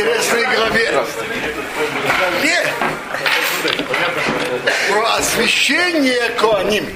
интересной 0.00 0.44
главе. 0.56 1.04
Главе 2.18 2.72
про 4.88 5.14
освящение 5.16 6.30
Коаним. 6.30 6.86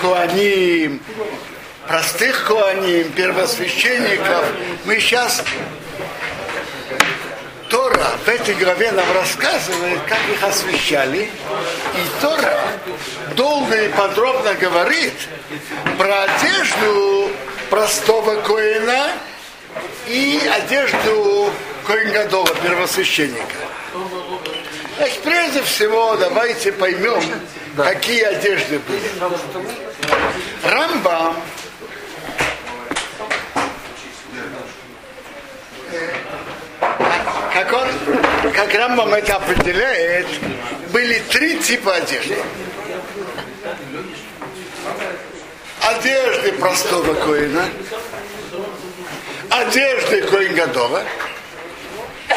Коаним, 0.00 1.02
простых 1.86 2.46
Коаним, 2.46 3.12
первосвященников. 3.12 4.44
Мы 4.84 4.98
сейчас 5.00 5.42
Тора 7.68 8.12
в 8.24 8.28
этой 8.28 8.54
главе 8.54 8.90
нам 8.92 9.12
рассказывает, 9.12 10.00
как 10.08 10.20
их 10.32 10.42
освещали. 10.42 11.24
И 11.24 12.20
Тора 12.22 12.58
долго 13.36 13.84
и 13.84 13.88
подробно 13.90 14.54
говорит 14.54 15.12
про 15.98 16.22
одежду 16.22 17.30
простого 17.68 18.40
коина 18.40 19.12
и 20.06 20.40
одежду 20.50 21.50
Коингадова, 21.86 22.48
первосвященника. 22.62 23.56
Значит, 24.96 25.20
прежде 25.22 25.62
всего, 25.62 26.16
давайте 26.16 26.72
поймем, 26.72 27.22
да. 27.76 27.84
какие 27.84 28.22
одежды 28.22 28.80
были. 28.80 29.10
Рамбам 30.64 31.36
как 37.58 37.72
он, 37.72 38.52
как 38.52 38.74
Рамбам 38.74 39.14
это 39.14 39.36
определяет, 39.36 40.26
были 40.92 41.18
три 41.30 41.58
типа 41.58 41.96
одежды. 41.96 42.36
Одежды 45.82 46.52
простого 46.52 47.14
коина, 47.14 47.68
одежды 49.60 50.22
Коингадова 50.22 51.02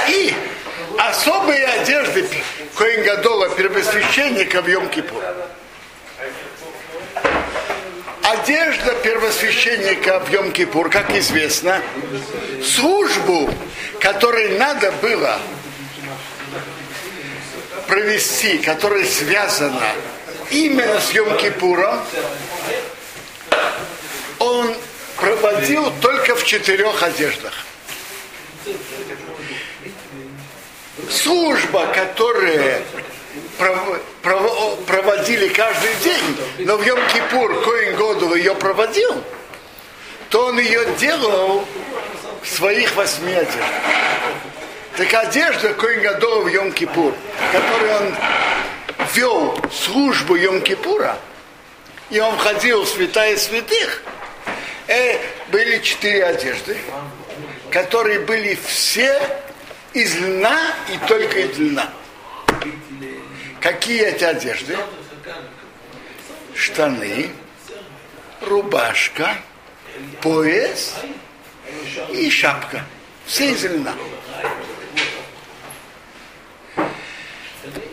и 0.08 0.34
особые 0.98 1.66
одежды 1.66 2.28
Коингадова 2.76 3.50
первосвященника 3.50 4.62
в 4.62 4.68
Йом-Кипур. 4.68 5.24
Одежда 8.24 8.96
первосвященника 8.96 10.20
в 10.20 10.30
Йом-Кипур, 10.32 10.90
как 10.90 11.12
известно, 11.12 11.82
службу, 12.64 13.54
которой 14.00 14.58
надо 14.58 14.92
было 14.94 15.40
провести, 17.88 18.58
которая 18.58 19.06
связана 19.06 19.88
именно 20.50 21.00
с 21.00 21.12
Йом-Кипуром, 21.12 22.00
он 24.40 24.76
проводил 25.22 25.94
только 26.02 26.36
в 26.36 26.44
четырех 26.44 27.02
одеждах. 27.04 27.54
Служба, 31.10 31.88
которая 31.94 32.82
проводили 34.88 35.48
каждый 35.50 35.94
день, 36.04 36.38
но 36.66 36.78
в 36.78 36.82
Йом-Кипур 36.82 37.64
Коин 37.64 37.96
Году 37.96 38.34
ее 38.34 38.56
проводил, 38.56 39.24
то 40.30 40.48
он 40.48 40.60
ее 40.60 40.86
делал 41.00 41.66
в 42.42 42.48
своих 42.50 42.96
восьми 42.96 43.34
одеждах. 43.34 43.66
Так 44.98 45.14
одежда 45.14 45.74
Коин 45.74 46.02
Гадова 46.02 46.42
в 46.42 46.48
Йом-Кипур, 46.48 47.14
которой 47.52 47.96
он 47.96 48.16
вел 49.14 49.58
службу 49.72 50.36
Йом-Кипура, 50.36 51.16
и 52.10 52.20
он 52.20 52.38
ходил 52.38 52.84
в 52.84 52.90
святая 52.90 53.38
святых, 53.38 54.04
э, 54.88 55.20
были 55.52 55.80
четыре 55.80 56.26
одежды, 56.26 56.78
которые 57.70 58.20
были 58.20 58.56
все 58.56 59.20
из 59.94 60.16
льна 60.16 60.76
и 60.90 61.08
только 61.08 61.40
из 61.40 61.58
льна. 61.58 61.92
Какие 63.60 64.06
эти 64.06 64.24
одежды? 64.24 64.78
Штаны, 66.56 67.30
рубашка, 68.42 69.38
пояс 70.22 70.96
и 72.12 72.30
шапка. 72.30 72.84
Все 73.26 73.52
из 73.52 73.64
льна. 73.64 73.94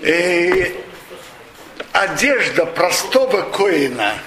И 0.03 0.75
одежда 1.93 2.65
простого 2.65 3.43
коина 3.50 4.19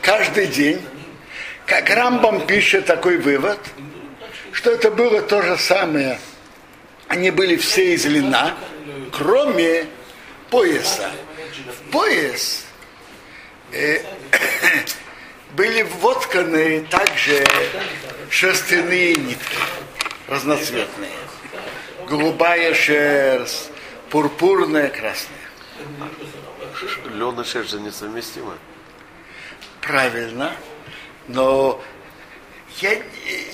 каждый 0.00 0.46
день, 0.46 0.80
как 1.66 1.90
Рамбам 1.90 2.46
пишет 2.46 2.86
такой 2.86 3.18
вывод, 3.18 3.58
что 4.52 4.70
это 4.70 4.90
было 4.90 5.20
то 5.20 5.42
же 5.42 5.58
самое. 5.58 6.18
Они 7.08 7.30
были 7.30 7.56
все 7.56 7.94
из 7.94 8.06
льна, 8.06 8.54
кроме 9.12 9.86
пояса. 10.48 11.10
Пояс 11.90 12.66
э, 13.72 14.00
были 15.56 15.82
вотканы 15.82 16.86
также 16.88 17.44
шерстяные 18.30 19.14
нитки, 19.14 19.56
разноцветные. 20.28 21.10
Голубая 22.08 22.74
шерсть, 22.74 23.70
пурпурная, 24.10 24.88
красная. 24.88 25.36
Лен 27.12 27.40
и 27.40 27.44
шерсть 27.44 27.70
же 27.70 27.80
несовместимы. 27.80 28.54
Правильно, 29.80 30.52
но 31.28 31.82
я, 32.78 33.00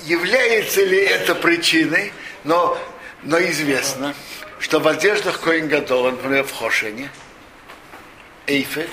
является 0.05 0.84
ли 0.84 0.99
это 0.99 1.34
причиной, 1.34 2.12
но, 2.44 2.78
но 3.22 3.41
известно, 3.43 4.15
что 4.59 4.81
в 4.81 4.88
одеждах 4.88 5.41
Коин 5.41 5.69
Гадол, 5.69 6.11
например, 6.11 6.44
в 6.44 6.53
Хошине, 6.53 7.11
Эйфет, 8.47 8.91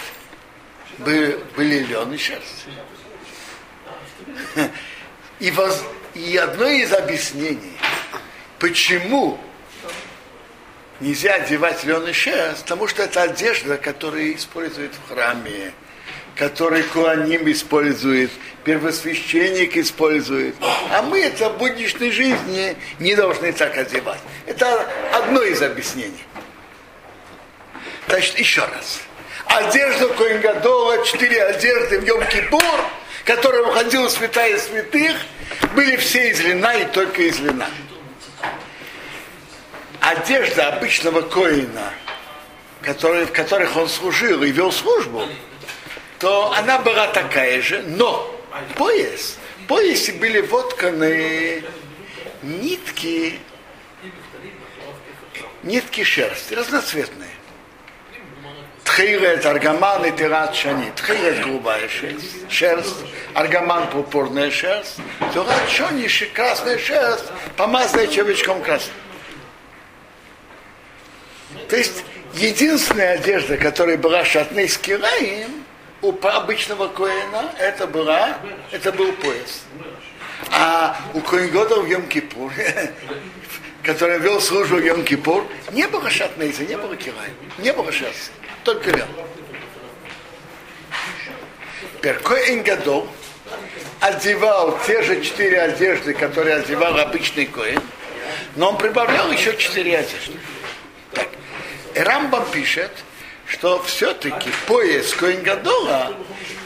были, 0.99 1.39
были 1.55 1.79
лен. 1.79 2.17
И, 5.39 5.51
воз, 5.51 5.83
и 6.15 6.35
одно 6.35 6.67
из 6.67 6.91
объяснений, 6.91 7.77
почему 8.59 9.39
нельзя 10.99 11.35
одевать 11.35 11.85
лен 11.85 12.05
и 12.07 12.11
шерсть, 12.11 12.63
потому 12.63 12.87
что 12.87 13.03
это 13.03 13.21
одежда, 13.23 13.77
которую 13.77 14.35
используют 14.35 14.93
в 14.93 15.07
храме, 15.07 15.71
который 16.39 16.83
Куаним 16.83 17.51
использует, 17.51 18.31
первосвященник 18.63 19.75
использует. 19.75 20.55
А 20.89 21.01
мы 21.01 21.19
это 21.19 21.49
в 21.49 21.57
будничной 21.57 22.11
жизни 22.11 22.77
не 22.97 23.13
должны 23.13 23.51
так 23.51 23.77
одевать. 23.77 24.21
Это 24.45 24.89
одно 25.13 25.43
из 25.43 25.61
объяснений. 25.61 26.23
Значит, 28.07 28.39
еще 28.39 28.61
раз. 28.61 29.01
Одежда 29.47 30.07
Коингадола, 30.07 31.03
четыре 31.05 31.43
одежды 31.43 31.99
в 31.99 32.05
Йом-Кипур, 32.05 32.85
которая 33.25 33.63
уходила 33.63 34.07
святая 34.07 34.57
святых, 34.57 35.17
были 35.75 35.97
все 35.97 36.29
из 36.29 36.39
льна 36.39 36.73
и 36.75 36.85
только 36.85 37.23
из 37.23 37.37
льна. 37.39 37.67
Одежда 39.99 40.69
обычного 40.69 41.21
коина, 41.21 41.91
который, 42.81 43.25
в 43.25 43.33
которых 43.33 43.75
он 43.75 43.89
служил 43.89 44.41
и 44.41 44.51
вел 44.51 44.71
службу, 44.71 45.27
то 46.19 46.51
она 46.53 46.79
была 46.79 47.07
такая 47.07 47.61
же, 47.61 47.81
но 47.83 48.35
пояс, 48.75 49.37
в 49.63 49.67
поясе 49.67 50.11
были 50.13 50.41
вотканы 50.41 51.63
нитки, 52.43 53.39
нитки 55.63 56.03
шерсти, 56.03 56.53
разноцветные. 56.53 57.29
Это 58.97 59.51
аргаман 59.51 60.05
и 60.07 60.11
тират 60.11 60.53
шани. 60.53 60.89
Это 60.89 61.41
голубая 61.41 61.87
шерсть, 61.87 62.51
шерсть, 62.51 62.97
аргаман 63.33 63.89
пурпурная 63.89 64.51
шерсть, 64.51 64.97
тират 65.33 65.69
шани 65.69 66.05
красная 66.33 66.77
шерсть, 66.77 67.23
помазанная 67.55 68.07
червячком 68.07 68.61
красным. 68.61 68.95
То 71.69 71.77
есть 71.77 72.03
единственная 72.33 73.13
одежда, 73.13 73.55
которая 73.55 73.95
была 73.95 74.25
шатной 74.25 74.67
с 74.67 74.77
кираем, 74.77 75.63
у 76.01 76.13
обычного 76.25 76.87
коина 76.87 77.51
это 77.57 77.87
была, 77.87 78.37
это 78.71 78.91
был 78.91 79.11
пояс. 79.13 79.63
А 80.51 80.97
у 81.13 81.19
Коингода 81.19 81.81
в 81.81 81.85
Йом-Кипур, 81.85 82.51
который 83.83 84.19
вел 84.19 84.39
службу 84.39 84.77
в 84.77 84.79
Йом-Кипур, 84.79 85.45
не 85.71 85.87
было 85.87 86.09
шатнейца, 86.09 86.63
не 86.63 86.77
было 86.77 86.95
кирай, 86.95 87.29
не 87.57 87.73
было 87.73 87.91
шерсти, 87.91 88.31
только 88.63 88.91
лен. 88.91 89.07
Перкой 92.01 92.61
Гадол 92.61 93.09
одевал 93.99 94.79
те 94.87 95.01
же 95.03 95.21
четыре 95.21 95.61
одежды, 95.61 96.13
которые 96.13 96.57
одевал 96.57 96.97
обычный 96.97 97.45
коин, 97.45 97.81
но 98.55 98.69
он 98.69 98.77
прибавлял 98.77 99.29
еще 99.31 99.55
четыре 99.57 99.97
одежды. 99.97 100.39
Так. 101.13 101.27
Рамбам 101.95 102.45
пишет, 102.51 102.91
что 103.49 103.81
все-таки 103.83 104.49
пояс 104.67 105.13
Коингадола 105.13 106.13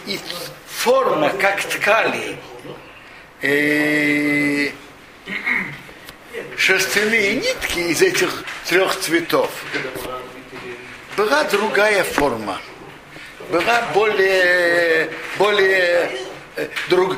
и 0.06 0.20
форма, 0.68 1.30
как 1.30 1.62
ткали 1.62 2.38
э, 3.42 4.70
шерстяные 6.58 7.36
нитки 7.36 7.80
из 7.80 8.02
этих 8.02 8.44
трех 8.68 9.00
цветов, 9.00 9.50
была 11.16 11.46
другая 11.46 12.04
форма. 12.04 12.60
Была 13.50 13.82
более, 13.94 15.10
более 15.38 16.12
э, 16.58 16.68
друг, 16.90 17.18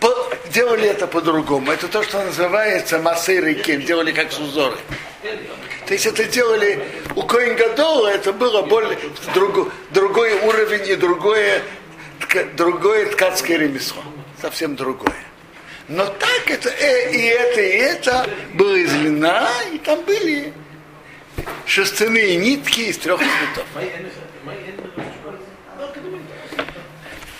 по, 0.00 0.12
делали 0.50 0.88
это 0.88 1.06
по-другому. 1.06 1.70
Это 1.70 1.86
то, 1.86 2.02
что 2.02 2.24
называется 2.24 2.98
массей 2.98 3.40
реки, 3.40 3.76
делали 3.76 4.10
как 4.10 4.32
с 4.32 4.40
узоры. 4.40 4.76
То 5.86 5.94
есть 5.94 6.04
это 6.06 6.24
делали 6.24 6.86
у 7.16 7.22
Коин 7.22 7.56
Гадола, 7.56 8.08
это 8.08 8.32
было 8.32 8.62
более 8.62 8.98
друг, 9.34 9.72
другой 9.90 10.32
уровень 10.40 10.88
и 10.88 10.96
другое, 10.96 11.62
другое 12.56 13.06
ткацкое 13.06 13.58
ремесло. 13.58 14.02
Совсем 14.40 14.76
другое. 14.76 15.14
Но 15.88 16.04
так 16.06 16.42
это, 16.50 16.68
э, 16.68 17.12
и 17.12 17.22
это, 17.26 17.60
и 17.60 17.76
это 17.76 18.26
было 18.54 18.74
из 18.74 18.94
льна, 18.94 19.48
и 19.72 19.78
там 19.78 20.02
были 20.02 20.52
шерстяные 21.66 22.36
нитки 22.36 22.80
из 22.80 22.98
трех 22.98 23.20
цветов. 23.20 23.66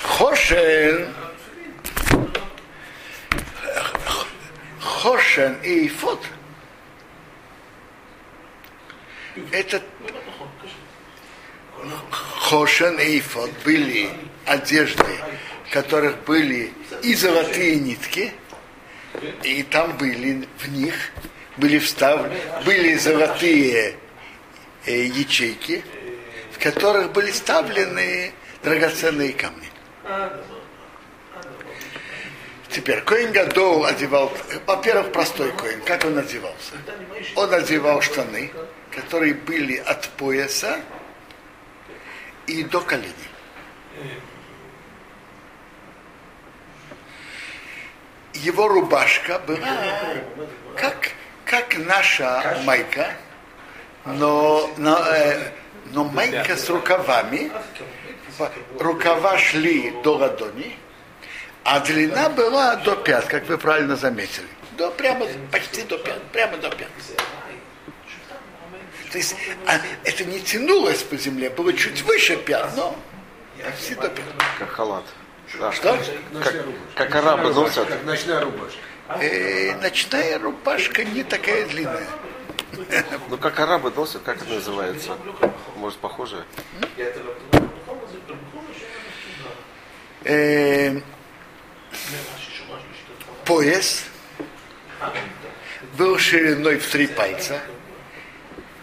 Хошен, 0.03 1.09
Хошен 4.81 5.59
и 5.63 5.87
Ифот– 5.87 6.21
это 9.53 9.83
Хошен 12.11 12.99
и 12.99 13.23
были 13.65 14.11
одежды, 14.47 15.05
в 15.67 15.73
которых 15.73 16.23
были 16.25 16.73
и 17.03 17.15
золотые 17.15 17.77
нитки, 17.77 18.33
и 19.43 19.63
там 19.65 19.97
были 19.97 20.47
в 20.59 20.69
них 20.69 20.95
были 21.57 21.79
вставлены, 21.79 22.37
были 22.65 22.95
золотые 22.95 23.97
э, 24.87 25.05
ячейки, 25.05 25.85
в 26.53 26.63
которых 26.63 27.13
были 27.13 27.31
вставлены 27.31 28.33
драгоценные 28.63 29.33
камни. 29.33 29.69
Теперь, 32.71 33.03
Коин 33.03 33.31
Гадол 33.31 33.85
одевал, 33.85 34.33
во-первых, 34.67 35.13
простой 35.13 35.53
Коин, 35.53 35.81
как 35.83 36.05
он 36.05 36.19
одевался? 36.19 36.73
Он 37.37 37.55
одевал 37.55 38.03
штаны, 38.03 38.51
которые 38.95 39.35
были 39.35 39.77
от 39.77 40.09
пояса 40.11 40.81
и 42.47 42.63
до 42.65 42.81
коленей. 42.81 43.13
Его 48.35 48.69
рубашка 48.69 49.39
была 49.39 49.79
как, 50.77 51.11
как 51.45 51.79
наша 51.79 52.59
майка, 52.65 53.13
но, 54.05 54.71
но, 54.77 54.99
э, 54.99 55.51
но 55.93 56.05
майка 56.05 56.57
с 56.57 56.69
рукавами, 56.69 57.51
рукава 58.79 59.39
шли 59.39 59.93
до 60.03 60.17
ладони, 60.17 60.77
а 61.63 61.81
длина 61.81 62.29
была 62.29 62.77
до 62.77 62.97
пят, 62.97 63.27
как 63.27 63.47
вы 63.47 63.57
правильно 63.57 63.97
заметили. 63.97 64.49
До, 64.73 64.91
прямо, 64.91 65.27
почти 65.53 65.83
до 65.83 65.97
пят, 65.99 66.21
прямо 66.33 66.57
до 66.59 66.69
пят. 66.71 66.91
То 69.15 69.19
есть 69.19 69.37
а, 69.69 69.81
это 70.03 70.25
не 70.25 70.41
тянулось 70.41 71.05
по 71.05 71.17
земле, 71.17 71.49
было 71.49 71.73
чуть 71.73 72.03
выше 72.03 72.37
пят, 72.37 72.73
но 72.77 72.97
почти 73.65 73.95
до 73.95 74.09
пят. 74.09 74.25
Как 74.59 74.69
халат. 74.73 75.05
Да. 75.61 75.71
Что? 75.71 75.97
Как, 76.43 76.55
как 76.97 77.15
арабы 77.15 77.55
носят. 77.55 77.87
Как 77.87 78.03
ночная 78.03 78.41
рубашка. 78.41 78.81
Э, 79.21 79.77
ночная 79.77 80.37
рубашка 80.41 81.05
не 81.05 81.23
такая 81.23 81.65
длинная. 81.69 82.09
Ну 83.31 83.39
как 83.39 83.61
арабы 83.61 83.93
носят, 83.93 84.23
как 84.25 84.43
это 84.43 84.53
называется? 84.53 85.17
Может 85.77 86.01
похоже? 86.01 86.45
Э, 90.25 91.01
пояс 93.45 94.07
был 95.97 96.19
шириной 96.19 96.79
в 96.79 96.91
три 96.91 97.07
пальца. 97.07 97.61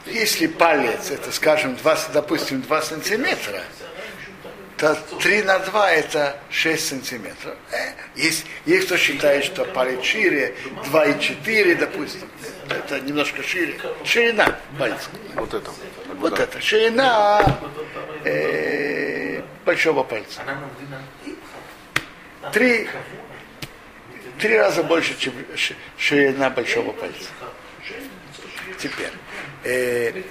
Если 0.06 0.48
палец, 0.48 1.12
это, 1.12 1.32
скажем, 1.32 1.76
20, 1.76 2.12
допустим, 2.12 2.62
2 2.62 2.82
сантиметра, 2.82 3.62
то 4.78 4.96
3 4.96 5.44
на 5.44 5.60
2 5.60 5.92
это 5.92 6.38
6 6.50 6.88
сантиметров. 6.88 7.56
Э, 7.72 7.92
есть, 8.16 8.46
есть 8.66 8.88
кто 8.88 8.98
считает, 8.98 9.44
что 9.46 9.64
палец 9.66 10.04
шире, 10.04 10.56
2,4, 10.92 11.76
допустим. 11.76 12.28
Это 12.68 13.00
немножко 13.00 13.44
шире. 13.44 13.80
Ширина 14.04 14.58
пальца. 14.80 15.10
Вот 15.36 15.54
это. 15.54 15.72
Вот 16.16 16.40
это. 16.40 16.60
Ширина 16.62 17.46
э, 18.24 19.42
большого 19.66 20.04
пальца. 20.04 20.42
Три, 22.52 22.90
три 24.40 24.58
раза 24.58 24.82
больше, 24.84 25.16
чем 25.20 25.34
ширина 25.98 26.50
большого 26.50 26.92
пальца. 26.94 27.30
Теперь 28.82 29.12
э, 29.64 30.24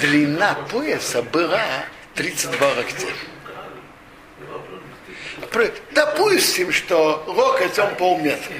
длина 0.00 0.54
пояса 0.70 1.22
была 1.22 1.84
32 2.14 2.68
локтя. 2.74 3.06
Допустим, 5.92 6.72
что 6.72 7.22
локоть 7.26 7.78
он 7.78 7.94
полметра. 7.96 8.54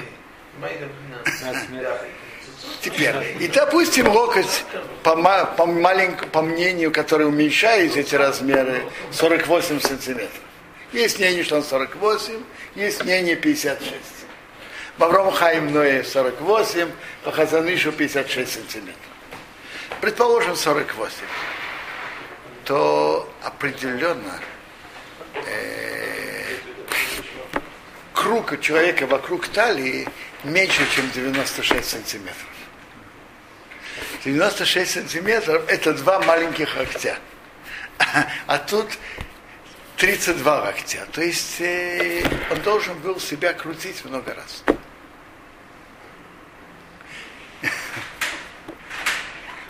Теперь, 2.81 3.15
и 3.39 3.47
допустим, 3.47 4.09
локоть 4.09 4.63
по, 5.01 5.15
по, 5.57 5.65
маленькому, 5.65 6.29
по 6.29 6.41
мнению, 6.43 6.91
которое 6.91 7.25
уменьшает 7.25 7.97
эти 7.97 8.13
размеры, 8.13 8.83
48 9.11 9.79
сантиметров. 9.79 10.29
Есть 10.93 11.17
мнение, 11.17 11.43
что 11.43 11.57
он 11.57 11.63
48, 11.63 12.43
есть 12.75 13.03
мнение 13.03 13.35
56. 13.35 13.91
Бавром 14.99 15.31
Хаим 15.31 15.73
Ноэ 15.73 16.03
48, 16.03 16.89
по 17.23 17.31
Хазанышу 17.31 17.91
56 17.91 18.53
сантиметров 18.53 19.14
предположим 20.01 20.55
48, 20.55 21.17
то 22.63 23.31
определенно 23.43 24.39
э, 25.33 26.57
круг 28.13 28.59
человека 28.61 29.07
вокруг 29.07 29.47
талии 29.47 30.07
меньше, 30.43 30.87
чем 30.93 31.09
96 31.11 31.89
сантиметров. 31.89 32.47
96 34.23 34.91
сантиметров 34.91 35.63
это 35.67 35.93
два 35.93 36.19
маленьких 36.21 36.75
локтя. 36.75 37.17
А 38.47 38.57
тут 38.57 38.87
32 39.97 40.61
локтя. 40.61 41.07
То 41.11 41.21
есть 41.21 41.61
э, 41.61 42.23
он 42.51 42.61
должен 42.61 42.97
был 42.99 43.19
себя 43.19 43.53
крутить 43.53 44.03
много 44.05 44.33
раз. 44.33 44.63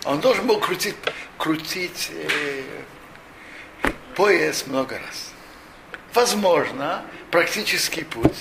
Он 0.06 0.22
должен 0.22 0.46
был 0.46 0.60
крутить, 0.60 0.96
крутить 1.38 2.12
э, 2.12 2.62
пояс 4.16 4.68
много 4.68 5.00
раз. 5.00 5.32
Возможно, 6.14 7.04
практический 7.32 8.04
путь. 8.04 8.38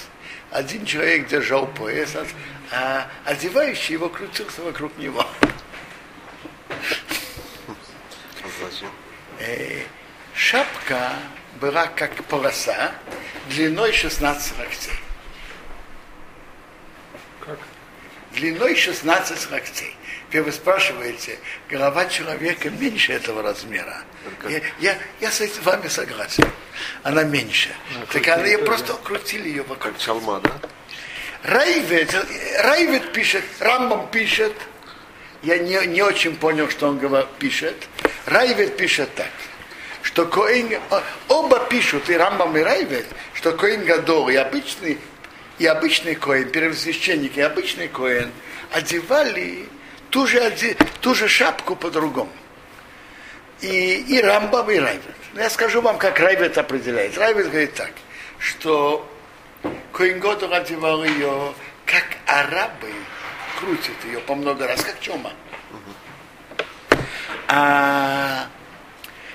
Один 0.51 0.85
человек 0.85 1.27
держал 1.27 1.67
пояс, 1.67 2.15
а 2.71 3.09
одевающий 3.25 3.95
его 3.95 4.11
крутился 4.11 4.63
вокруг 4.63 4.97
него. 4.99 5.27
Э, 9.41 9.83
шапка 10.35 11.13
была 11.61 11.87
как 11.87 12.23
полоса 12.25 12.93
длиной 13.49 13.93
16 13.93 14.59
локтей. 14.59 14.93
Как? 17.41 17.59
Длиной 18.35 18.75
16 18.75 19.51
локтей. 19.51 19.95
Теперь 20.29 20.43
вы 20.43 20.53
спрашиваете, 20.53 21.39
голова 21.71 22.07
человека 22.07 22.69
меньше 22.71 23.13
этого 23.13 23.43
размера. 23.43 24.03
Я, 24.49 24.61
я, 24.81 24.99
я 25.21 25.31
с 25.31 25.41
вами 25.63 25.89
согласен. 25.89 26.45
Она 27.05 27.23
меньше. 27.23 27.71
Ну, 27.93 28.07
так 28.13 28.27
она 28.29 28.45
ее 28.45 28.59
просто 28.59 28.95
крутили 28.95 29.49
ее 29.49 29.63
вокруг. 29.63 29.93
Как 29.95 29.99
чалма, 29.99 30.41
да? 30.41 30.51
Райвет, 31.45 32.15
Райвет 32.63 33.13
пишет, 33.13 33.45
Рамбам 33.61 34.09
пишет, 34.11 34.55
я 35.43 35.59
не, 35.59 35.87
не 35.87 36.03
очень 36.03 36.37
понял, 36.37 36.71
что 36.71 36.89
он 36.89 36.99
говорит, 36.99 37.29
пишет. 37.39 37.77
Райвет 38.25 38.79
пишет 38.79 39.15
так, 39.15 39.29
что 40.01 40.25
Коин, 40.25 40.81
оба 41.29 41.61
пишут, 41.69 42.09
и 42.09 42.17
Рамбам, 42.17 42.57
и 42.57 42.61
Райвет, 42.61 43.05
что 43.35 43.53
Коин 43.53 43.85
Гадол 43.85 44.31
и 44.31 44.37
обычный, 44.37 44.99
и 45.59 45.67
обычный 45.67 46.15
Коин, 46.15 46.51
первосвященник 46.51 47.37
и 47.37 47.41
обычный 47.41 47.89
Коин 47.89 48.31
одевали 48.73 49.69
ту 50.11 50.27
же, 50.27 50.53
ту 51.01 51.15
же 51.15 51.29
шапку 51.29 51.77
по-другому. 51.77 52.33
И, 53.61 54.05
и 54.09 54.21
Рамбам, 54.21 54.71
и 54.71 54.79
Райвет. 54.79 55.15
Я 55.35 55.49
скажу 55.49 55.81
вам, 55.81 55.99
как 55.99 56.19
Райвет 56.19 56.59
определяет. 56.59 57.17
Райвет 57.17 57.51
говорит 57.51 57.75
так, 57.75 57.93
что 58.39 59.09
Коингоду 59.93 60.53
одевал 60.53 61.05
ее, 61.05 61.55
как 61.87 62.05
арабы 62.27 62.93
крутит 63.59 64.05
ее 64.05 64.19
по 64.21 64.35
много 64.35 64.67
раз, 64.67 64.83
как 64.83 65.01
чума. 65.01 65.33
А 67.47 68.49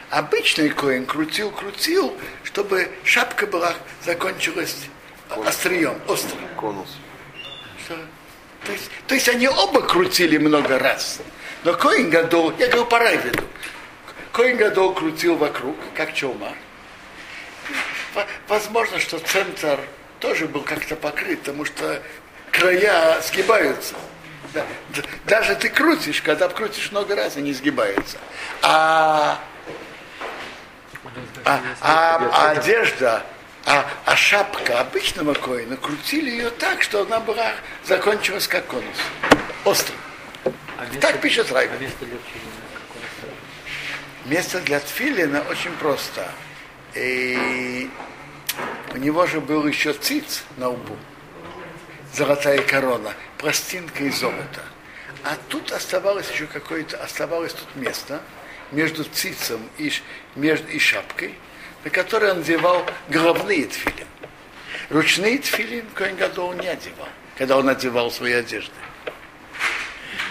обычный 0.09 0.69
коин 0.69 1.05
крутил, 1.05 1.51
крутил, 1.51 2.15
чтобы 2.43 2.89
шапка 3.03 3.47
была, 3.47 3.73
закончилась 4.03 4.87
острием, 5.45 5.99
острым. 6.07 6.47
Конус. 6.55 6.97
Что? 7.85 7.95
То 8.65 8.71
есть, 8.71 8.91
то 9.07 9.15
есть 9.15 9.29
они 9.29 9.47
оба 9.47 9.81
крутили 9.81 10.37
много 10.37 10.79
раз. 10.79 11.19
Но 11.63 11.73
Коин 11.73 12.09
Гадол, 12.09 12.53
я 12.57 12.67
говорю 12.67 12.85
по 12.85 12.99
Райвиду, 12.99 13.43
Коин 14.31 14.57
Гадол 14.57 14.93
крутил 14.93 15.35
вокруг, 15.35 15.75
как 15.95 16.13
чума. 16.13 16.53
Возможно, 18.47 18.99
что 18.99 19.19
центр 19.19 19.79
тоже 20.19 20.47
был 20.47 20.61
как-то 20.61 20.95
покрыт, 20.95 21.39
потому 21.39 21.65
что 21.65 22.01
края 22.51 23.21
сгибаются. 23.21 23.95
Да. 24.53 24.65
Даже 25.25 25.55
ты 25.55 25.69
крутишь, 25.69 26.21
когда 26.21 26.47
крутишь 26.47 26.91
много 26.91 27.15
раз, 27.15 27.37
они 27.37 27.53
сгибаются. 27.53 28.17
А, 28.61 29.39
а, 31.45 31.61
а, 31.81 32.29
а 32.31 32.51
одежда, 32.51 33.23
а, 33.69 33.87
а 34.05 34.15
шапка 34.15 34.79
обычного 34.79 35.35
коина 35.35 35.77
крутили 35.77 36.31
ее 36.31 36.49
так, 36.49 36.81
что 36.81 37.03
она 37.03 37.19
была 37.19 37.53
закончилась 37.85 38.47
как 38.47 38.65
конус. 38.65 38.97
Острым. 39.63 39.97
А 40.43 40.87
Так 40.99 41.21
пишет 41.21 41.51
Райбер. 41.51 41.75
А 41.75 41.79
место 41.79 42.05
для 42.05 42.17
тфилина 42.17 42.49
Место 44.25 44.61
для 44.61 44.79
тфилина 44.79 45.41
очень 45.51 45.71
просто. 45.73 46.31
И 46.95 47.89
у 48.91 48.97
него 48.97 49.27
же 49.27 49.39
был 49.39 49.67
еще 49.67 49.93
циц 49.93 50.41
на 50.57 50.69
лбу. 50.69 50.97
Золотая 52.15 52.63
корона, 52.63 53.13
пластинка 53.37 54.03
из 54.03 54.19
золота. 54.19 54.63
А 55.23 55.37
тут 55.47 55.71
оставалось 55.71 56.31
еще 56.31 56.47
какое-то, 56.47 56.97
оставалось 57.03 57.53
тут 57.53 57.75
место 57.75 58.19
между 58.71 59.03
цицем 59.03 59.61
и, 59.77 59.91
между, 60.35 60.67
и 60.69 60.79
шапкой, 60.79 61.35
на 61.83 61.89
которой 61.89 62.31
он 62.31 62.39
надевал 62.39 62.85
головные 63.09 63.65
тфилин. 63.65 64.07
Ручные 64.89 65.37
тфилин 65.37 65.85
Коин 65.93 66.15
Гадол 66.15 66.53
не 66.53 66.67
одевал, 66.67 67.09
когда 67.37 67.57
он 67.57 67.69
одевал 67.69 68.11
свои 68.11 68.33
одежды. 68.33 68.73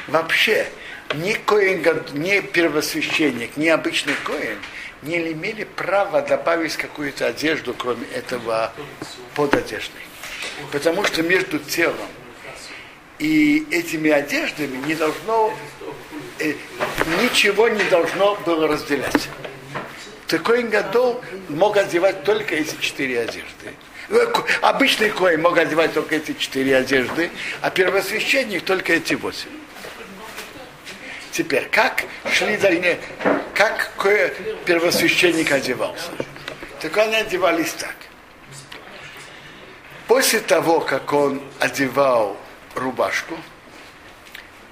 Вообще, 0.08 0.68
ни, 1.14 1.34
Коэн 1.34 1.82
ни 2.14 2.40
первосвященник, 2.40 3.56
ни 3.56 3.68
обычный 3.68 4.14
Коин 4.24 4.58
не 5.02 5.32
имели 5.32 5.64
права 5.64 6.22
добавить 6.22 6.76
какую-то 6.76 7.26
одежду, 7.26 7.72
кроме 7.74 8.06
этого 8.08 8.72
под 9.34 9.54
одеждой. 9.54 10.02
Потому 10.72 11.04
что 11.04 11.22
между 11.22 11.58
телом 11.58 12.08
и 13.18 13.66
этими 13.70 14.10
одеждами 14.10 14.76
не 14.86 14.94
должно, 14.94 15.54
э, 16.40 16.54
ничего 17.22 17.68
не 17.68 17.84
должно 17.84 18.34
было 18.46 18.66
разделять. 18.68 19.28
Такой 20.28 20.62
Гадол 20.64 21.24
мог 21.48 21.78
одевать 21.78 22.22
только 22.22 22.54
эти 22.54 22.76
четыре 22.80 23.20
одежды. 23.20 23.74
Э, 24.10 24.26
Обычный 24.60 25.08
коин 25.08 25.40
мог 25.40 25.56
одевать 25.56 25.94
только 25.94 26.16
эти 26.16 26.34
четыре 26.34 26.76
одежды, 26.76 27.30
а 27.62 27.70
первосвященник 27.70 28.62
только 28.62 28.92
эти 28.92 29.14
восемь. 29.14 29.48
Теперь, 31.32 31.66
как 31.70 32.04
шли 32.30 32.58
дальнее, 32.58 33.00
как 33.54 33.90
первосвященник 34.66 35.50
одевался? 35.50 36.10
Так 36.82 36.96
они 36.98 37.16
одевались 37.16 37.72
так. 37.72 37.96
После 40.06 40.40
того, 40.40 40.80
как 40.80 41.10
он 41.14 41.42
одевал 41.58 42.36
рубашку 42.74 43.38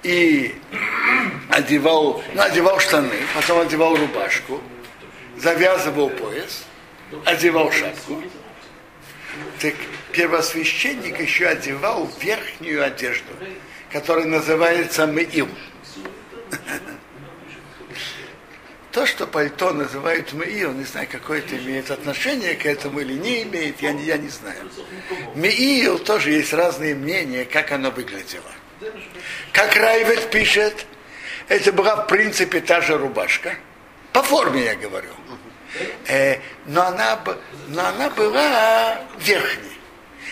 и 0.03 0.55
одевал, 1.49 2.23
ну, 2.35 2.41
одевал 2.43 2.79
штаны, 2.79 3.15
потом 3.33 3.59
одевал 3.61 3.95
рубашку, 3.95 4.61
завязывал 5.37 6.09
пояс, 6.09 6.65
одевал 7.25 7.71
шапку, 7.71 8.21
так 9.59 9.73
первосвященник 10.11 11.19
еще 11.19 11.47
одевал 11.47 12.09
верхнюю 12.21 12.83
одежду, 12.83 13.31
которая 13.91 14.25
называется 14.25 15.05
меил. 15.05 15.49
То, 18.91 19.05
что 19.05 19.27
пальто 19.27 19.73
называют 19.73 20.33
меил, 20.33 20.71
не 20.71 20.83
знаю, 20.83 21.07
какое 21.11 21.39
это 21.39 21.55
имеет 21.57 21.91
отношение 21.91 22.55
к 22.55 22.65
этому 22.65 22.99
или 22.99 23.13
не 23.13 23.43
имеет, 23.43 23.79
я, 23.79 23.91
я 23.91 24.17
не 24.17 24.29
знаю. 24.29 24.71
Меил 25.35 25.99
тоже 25.99 26.31
есть 26.31 26.51
разные 26.51 26.95
мнения, 26.95 27.45
как 27.45 27.71
оно 27.71 27.91
выглядело. 27.91 28.51
Как 29.51 29.75
Райвет 29.75 30.31
пишет, 30.31 30.87
это 31.47 31.71
была 31.71 31.95
в 31.95 32.07
принципе 32.07 32.59
та 32.59 32.81
же 32.81 32.97
рубашка. 32.97 33.55
По 34.17 34.23
форме 34.23 34.63
я 34.63 34.75
говорю. 34.75 35.11
Э, 36.07 36.39
но, 36.65 36.87
она, 36.87 37.19
но 37.67 37.85
она 37.85 38.09
была 38.09 38.99
верхней. 39.19 39.79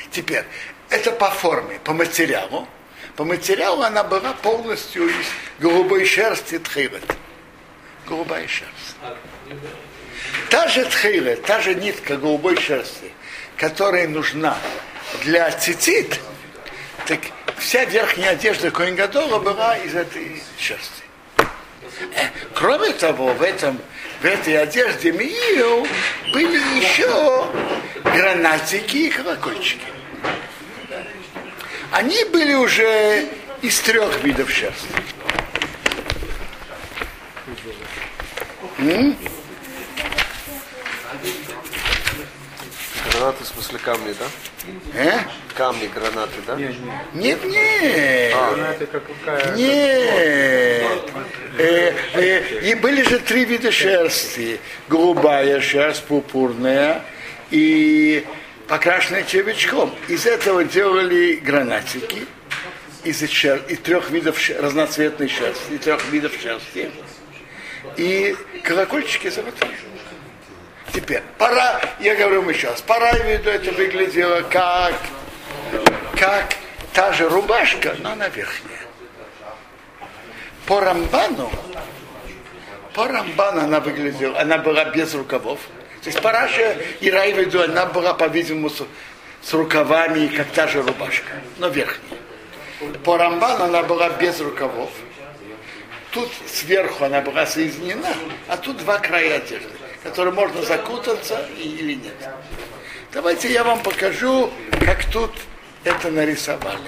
Теперь, 0.10 0.44
это 0.90 1.12
по 1.12 1.30
форме, 1.30 1.80
по 1.84 1.94
материалу. 1.94 2.68
По 3.16 3.24
материалу 3.24 3.84
она 3.84 4.04
была 4.04 4.34
полностью 4.42 5.08
из 5.08 5.28
голубой 5.60 6.04
шерсти 6.04 6.58
тхилет. 6.58 7.04
Голубая 8.08 8.48
шерсть. 8.48 8.96
Та 10.50 10.68
же 10.68 10.86
тхилет, 10.86 11.44
та 11.44 11.62
же 11.62 11.76
нитка 11.76 12.18
голубой 12.18 12.60
шерсти, 12.60 13.12
которая 13.56 14.08
нужна 14.08 14.58
для 15.22 15.52
цицит, 15.52 16.20
так 17.06 17.20
вся 17.60 17.86
верхняя 17.86 18.32
одежда 18.32 18.72
Коингадола 18.72 19.38
была 19.38 19.78
из 19.78 19.94
этой 19.94 20.42
шерсти. 20.58 21.05
Э, 22.00 22.30
Кроме 22.54 22.92
того, 22.94 23.34
в, 23.34 23.42
этом, 23.42 23.80
в 24.22 24.26
этой 24.26 24.58
одежде 24.62 25.12
Миил 25.12 25.88
были 26.34 26.58
еще 26.80 27.48
гранатики 28.04 28.98
и 28.98 29.10
колокольчики. 29.10 29.86
Они 31.92 32.24
были 32.26 32.54
уже 32.54 33.28
из 33.62 33.80
трех 33.82 34.24
видов 34.24 34.50
шерсти. 34.50 34.88
Гранаты, 43.12 43.44
в 43.44 43.48
смысле 43.48 43.80
камни, 43.80 44.14
да? 44.20 44.26
Э? 44.94 45.20
Камни, 45.56 45.88
гранаты, 45.88 46.40
да? 46.46 46.56
Нет, 46.56 47.44
нет. 47.46 48.34
Это 48.34 48.88
как 48.92 49.04
какая... 49.06 49.56
Нет. 49.56 51.12
Э, 51.58 51.94
э, 52.14 52.70
и 52.70 52.76
были 52.76 53.04
же 53.04 53.20
три 53.20 53.46
вида 53.46 53.72
шерсти. 53.72 54.60
Голубая 54.90 55.62
шерсть, 55.62 56.04
пурпурная 56.04 57.02
и 57.52 58.26
покрашенная 58.68 59.24
червячком. 59.24 59.94
Из 60.08 60.26
этого 60.26 60.64
делали 60.64 61.36
гранатики 61.36 62.26
из, 63.06 63.30
шер... 63.30 63.62
из 63.70 63.80
трех 63.80 64.10
видов 64.10 64.40
ше- 64.40 64.58
разноцветной 64.60 65.30
шерсти, 65.30 65.74
и 65.74 65.78
трех 65.78 66.04
видов 66.12 66.34
шерсти. 66.42 66.92
И 67.98 68.36
колокольчики 68.64 69.30
золотые. 69.30 69.72
Теперь, 70.96 71.22
пора, 71.38 71.82
я 72.00 72.16
говорю 72.16 72.40
вам 72.40 72.52
еще 72.52 72.70
раз, 72.70 72.82
пора 72.82 73.12
виду 73.12 73.50
это 73.50 73.70
выглядело 73.74 74.44
как, 74.44 74.94
как 76.18 76.56
та 76.94 77.12
же 77.12 77.28
рубашка, 77.28 77.98
но 78.00 78.14
она 78.14 78.30
верхняя. 78.30 78.80
По 80.66 80.80
Рамбану, 80.80 81.52
по 82.94 83.10
Рамбану 83.10 83.64
она 83.64 83.82
выглядела, 83.82 84.40
она 84.40 84.58
была 84.58 84.86
без 84.86 85.14
рукавов. 85.14 85.60
То 86.02 86.10
есть 86.10 86.22
Параша 86.22 86.78
и 87.02 87.12
Райвиду, 87.12 87.62
она 87.62 87.88
была, 87.88 88.14
по-видимому, 88.14 88.70
с, 88.70 88.82
с 89.42 89.54
рукавами, 89.54 90.28
как 90.28 90.48
та 90.52 90.66
же 90.68 90.82
рубашка, 90.82 91.34
но 91.58 91.68
верхняя. 91.68 92.22
По 93.04 93.18
Рамбану 93.18 93.66
она 93.66 93.84
была 93.84 94.12
без 94.12 94.40
рукавов. 94.40 94.92
Тут 96.12 96.32
сверху 96.48 97.04
она 97.04 97.20
была 97.20 97.46
соединена, 97.46 98.14
а 98.48 98.56
тут 98.56 98.78
два 98.78 98.98
края 98.98 99.36
одежды, 99.36 99.68
которые 100.06 100.34
можно 100.36 100.62
закутаться 100.62 101.48
или 101.58 101.96
нет. 101.96 102.14
Давайте 103.12 103.52
я 103.52 103.64
вам 103.64 103.82
покажу, 103.82 104.52
как 104.86 105.04
тут 105.06 105.32
это 105.84 106.12
нарисовали. 106.12 106.80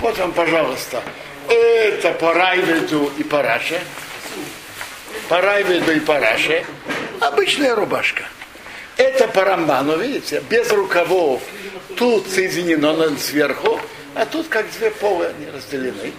Вот 0.00 0.16
вам, 0.16 0.32
пожалуйста. 0.32 1.02
Это 1.48 2.12
по 2.12 2.32
Райведу 2.32 3.10
и 3.18 3.22
Параше. 3.22 3.80
По 5.28 5.40
Райведу 5.40 5.92
и 5.92 6.00
Параше. 6.00 6.64
Обычная 7.20 7.74
рубашка. 7.74 8.24
Это 8.96 9.28
по 9.28 9.44
Рамбану, 9.44 9.98
видите, 9.98 10.42
без 10.48 10.70
рукавов. 10.72 11.42
Тут 12.00 12.28
соединено 12.28 12.94
но 12.94 13.14
сверху, 13.18 13.78
а 14.14 14.24
тут 14.24 14.48
как 14.48 14.70
две 14.70 14.90
полы 14.90 15.26
они 15.26 15.50
разделены. 15.50 16.14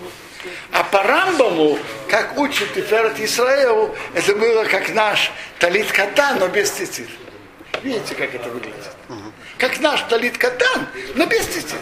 А 0.71 0.83
по 0.83 1.01
Рамбаму, 1.01 1.79
как 2.07 2.37
учит 2.37 2.71
Тиферет 2.75 3.19
Исраил, 3.19 3.95
это 4.13 4.35
было 4.35 4.63
как 4.65 4.93
наш 4.93 5.31
талит 5.57 5.91
катан, 5.91 6.37
но 6.37 6.49
без 6.49 6.69
цицит. 6.69 7.09
Видите, 7.81 8.13
как 8.13 8.35
это 8.35 8.47
выглядит? 8.49 8.91
Как 9.57 9.79
наш 9.79 10.01
талит 10.03 10.37
катан, 10.37 10.87
но 11.15 11.25
без 11.25 11.47
цицит. 11.47 11.79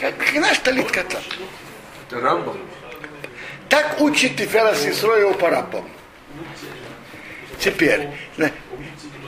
Как, 0.00 0.16
как 0.16 0.34
наш 0.36 0.58
талит 0.60 0.90
катан. 0.90 1.22
Это 2.08 2.20
Рамбам. 2.22 2.58
Так 3.68 4.00
учит 4.00 4.38
Тиферет 4.38 4.78
Исраил 4.86 5.34
по 5.34 5.50
Рамбам. 5.50 5.86
Теперь, 7.58 8.08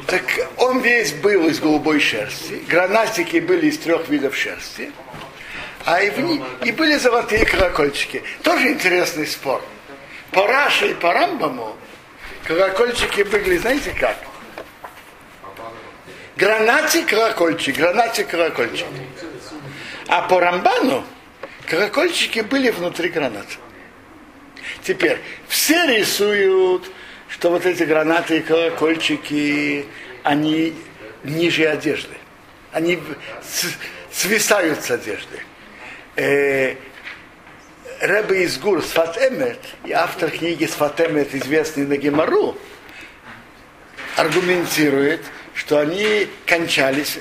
так 0.09 0.23
он 0.57 0.81
весь 0.81 1.13
был 1.13 1.49
из 1.49 1.61
голубой 1.61 2.01
шерсти, 2.01 2.63
гранатики 2.67 3.41
были 3.41 3.67
из 3.67 3.77
трех 3.77 4.09
видов 4.09 4.35
шерсти, 4.35 4.91
а 5.85 6.01
и, 6.01 6.09
в, 6.09 6.65
и 6.65 6.73
были 6.73 6.97
золотые 6.97 7.45
колокольчики. 7.45 8.23
Тоже 8.43 8.69
интересный 8.69 9.27
спор. 9.27 9.63
По 10.31 10.47
Раше 10.47 10.93
и 10.93 10.95
по 10.95 11.13
Рамбаму 11.13 11.77
колокольчики 12.45 13.21
выглядят, 13.21 13.61
знаете 13.61 13.95
как? 14.01 14.17
Гранатик, 16.37 17.07
колокольчик, 17.09 17.77
гранатик, 17.77 18.29
колокольчик. 18.29 18.87
А 20.07 20.23
по 20.23 20.41
Рамбану 20.41 21.05
колокольчики 21.67 22.41
были 22.41 22.71
внутри 22.71 23.11
граната. 23.11 23.57
Теперь, 24.83 25.21
все 25.49 25.85
рисуют, 25.87 26.91
что 27.39 27.51
вот 27.51 27.65
эти 27.67 27.85
гранаты 27.85 28.39
и 28.39 28.41
колокольчики, 28.41 29.87
они 30.25 30.75
ниже 31.23 31.67
одежды. 31.67 32.15
Они 32.73 33.01
свисают 34.11 34.83
с 34.83 34.91
одежды. 34.91 35.41
Э, 36.17 36.75
Рэбе 38.01 38.43
из 38.43 38.59
Гур 38.59 38.83
Сфат 38.83 39.17
Эмет, 39.19 39.59
и 39.85 39.93
автор 39.93 40.31
книги 40.31 40.65
Сфат 40.65 41.01
Эмет, 41.01 41.33
известный 41.33 41.87
на 41.87 41.97
Гемору, 41.97 42.59
аргументирует, 44.17 45.21
что 45.55 45.79
они 45.79 46.27
кончались 46.45 47.21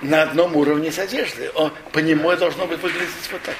на 0.00 0.22
одном 0.22 0.56
уровне 0.56 0.90
с 0.90 0.98
одеждой. 0.98 1.50
Он, 1.50 1.72
по 1.92 1.98
нему 1.98 2.34
должно 2.36 2.66
быть 2.66 2.80
выглядеть 2.80 3.30
вот 3.30 3.42
так. 3.42 3.56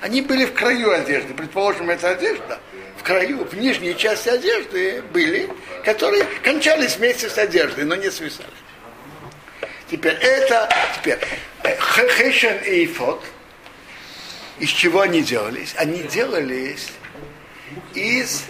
Они 0.00 0.20
были 0.20 0.46
в 0.46 0.52
краю 0.52 0.90
одежды. 0.90 1.32
Предположим, 1.32 1.90
это 1.90 2.10
одежда. 2.10 2.58
В 2.96 3.02
краю, 3.02 3.44
в 3.44 3.54
нижней 3.54 3.96
части 3.96 4.28
одежды 4.28 5.02
были, 5.12 5.48
которые 5.84 6.24
кончались 6.44 6.96
вместе 6.96 7.28
с 7.28 7.36
одеждой, 7.38 7.84
но 7.84 7.96
не 7.96 8.10
свисали. 8.10 8.48
Теперь 9.90 10.14
это, 10.14 10.68
теперь, 10.96 11.18
хешен 11.78 12.58
и 12.64 12.84
ифот, 12.84 13.22
из 14.58 14.70
чего 14.70 15.00
они 15.00 15.22
делались? 15.22 15.74
Они 15.76 16.02
делались 16.04 16.88
из 17.94 18.44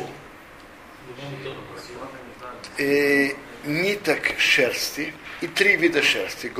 э, 2.78 3.30
ниток 3.64 4.38
шерсти 4.38 5.14
и 5.40 5.46
три 5.46 5.76
вида 5.76 6.02
шерсти. 6.02 6.52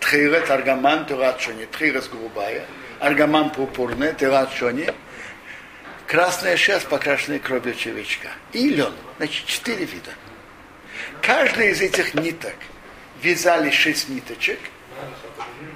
Тхирет, 0.00 0.50
аргаман, 0.50 1.06
турат 1.06 1.40
шони. 1.40 1.66
Тхирет 1.66 2.08
голубая, 2.10 2.66
аргаман 2.98 3.50
пурпурная, 3.50 4.16
шони. 4.54 4.92
Красная 6.08 6.56
шерсть, 6.56 6.86
покрашенная 6.86 7.38
кровью 7.38 7.74
червячка. 7.74 8.30
И 8.54 8.70
лен. 8.70 8.94
Значит, 9.18 9.44
четыре 9.44 9.84
вида. 9.84 10.10
Каждый 11.20 11.70
из 11.70 11.82
этих 11.82 12.14
ниток 12.14 12.54
вязали 13.22 13.70
шесть 13.70 14.08
ниточек. 14.08 14.58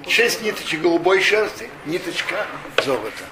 Шесть 0.08 0.40
ниточек 0.40 0.80
голубой 0.80 1.20
шерсти, 1.20 1.68
ниточка 1.84 2.46
золота. 2.82 3.24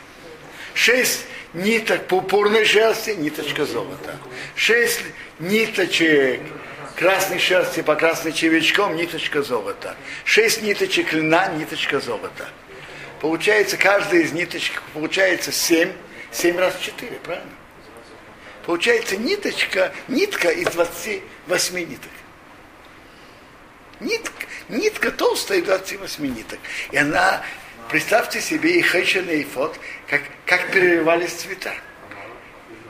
Шесть 0.74 1.24
ниток 1.54 2.06
пурпурной 2.06 2.66
шерсти, 2.66 3.12
ниточка 3.12 3.64
золота. 3.64 4.18
Шесть 4.54 5.00
ниточек 5.38 6.42
красной 6.96 7.38
шерсти 7.38 7.80
по 7.80 7.96
красным 7.96 8.34
червячком, 8.34 8.94
ниточка 8.94 9.40
золота. 9.42 9.96
Шесть 10.26 10.60
ниточек 10.60 11.14
льна, 11.14 11.48
ниточка 11.48 11.98
золота. 11.98 12.50
Получается, 13.22 13.78
каждая 13.78 14.20
из 14.20 14.32
ниточек, 14.32 14.82
получается 14.92 15.50
семь, 15.50 15.92
семь 16.32 16.56
раз 16.58 16.78
четыре, 16.78 17.16
правильно? 17.22 17.50
Получается 18.66 19.16
ниточка, 19.16 19.92
нитка 20.08 20.50
из 20.50 20.68
28 20.68 21.78
ниток. 21.78 22.10
Нитка, 24.00 24.46
нитка 24.68 25.10
толстая 25.10 25.58
из 25.58 25.64
28 25.64 26.26
ниток. 26.26 26.58
И 26.90 26.96
она, 26.96 27.42
представьте 27.88 28.40
себе, 28.40 28.78
и 28.78 28.82
хэшен, 28.82 29.28
и 29.28 29.44
фот, 29.44 29.78
как, 30.06 30.22
как 30.46 30.70
переливались 30.70 31.32
цвета. 31.32 31.72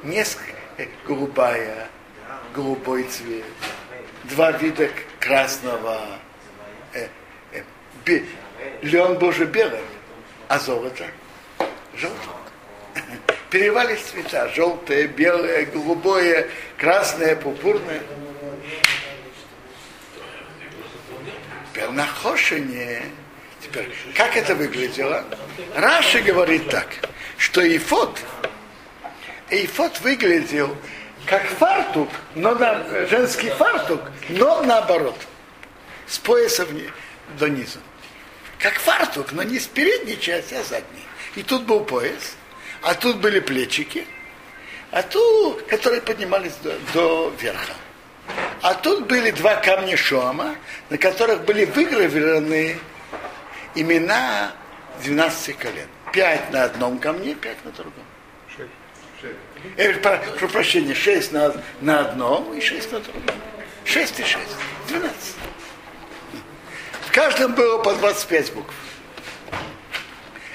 Несколько, 0.03 0.53
э, 0.79 0.87
голубая, 1.07 1.89
голубой 2.55 3.05
цвет, 3.05 3.45
два 4.25 4.53
вида 4.53 4.91
красного, 5.19 6.01
э, 6.95 7.09
э, 7.53 7.63
бе- 8.05 8.25
лен 8.83 9.19
божий 9.19 9.47
белый, 9.47 9.81
а 10.49 10.59
золото 10.59 11.07
желтого. 11.95 12.40
Переливались 13.51 14.01
цвета, 14.03 14.49
желтое, 14.49 15.09
белое, 15.09 15.67
голубое, 15.67 16.49
красное, 16.77 17.35
пурпурное. 17.35 18.03
Теперь 21.73 21.89
на 21.91 22.07
Хошине, 22.07 23.03
теперь, 23.61 23.91
как 24.15 24.37
это 24.37 24.55
выглядело? 24.55 25.25
Раши 25.75 26.21
говорит 26.21 26.69
так, 26.69 26.87
что 27.39 27.61
Ифот, 27.77 28.21
Ифот 29.51 30.01
выглядел 30.01 30.77
как 31.27 31.45
фартук, 31.47 32.09
но 32.35 32.55
на, 32.55 33.07
женский 33.07 33.51
фартук, 33.51 34.01
но 34.29 34.63
наоборот, 34.63 35.17
с 36.07 36.19
пояса 36.19 36.65
вни- 36.65 36.91
до 37.39 37.49
низу. 37.49 37.79
Как 38.59 38.75
фартук, 38.75 39.33
но 39.33 39.43
не 39.43 39.59
с 39.59 39.67
передней 39.67 40.19
части, 40.21 40.55
а 40.55 40.63
с 40.63 40.69
задней. 40.69 41.05
И 41.37 41.43
тут 41.43 41.63
был 41.63 41.85
пояс, 41.85 42.37
а 42.83 42.95
тут 42.95 43.19
были 43.19 43.41
плечики, 43.41 44.07
а 44.91 45.03
тут, 45.03 45.63
которые 45.63 46.01
поднимались 46.03 46.55
до, 46.63 46.77
до 46.93 47.35
верха. 47.41 47.75
А 48.63 48.75
тут 48.75 49.07
были 49.07 49.31
два 49.31 49.57
камня 49.57 49.97
Шома, 49.97 50.57
на 50.89 50.99
которых 50.99 51.45
были 51.45 51.65
выгравированы 51.65 52.79
имена 53.75 54.53
12 55.03 55.57
колен. 55.57 55.89
Пять 56.13 56.51
на 56.53 56.65
одном 56.65 56.99
камне, 56.99 57.35
пять 57.35 57.65
на 57.65 57.71
другом. 57.73 58.05
Э, 59.77 59.93
про- 59.95 60.19
прошу 60.19 60.49
прощения, 60.49 60.95
шесть 60.95 61.33
на, 61.33 61.55
на 61.81 62.01
одном 62.01 62.53
и 62.55 62.61
шесть 62.61 62.91
на 62.93 63.01
другом. 63.01 63.23
Шесть 63.85 64.19
и 64.19 64.25
шесть. 64.25 64.57
Двенадцать. 64.89 65.37
В 67.07 67.13
каждом 67.13 67.55
было 67.55 67.83
по 67.83 67.95
25 67.95 68.53
букв. 68.55 68.75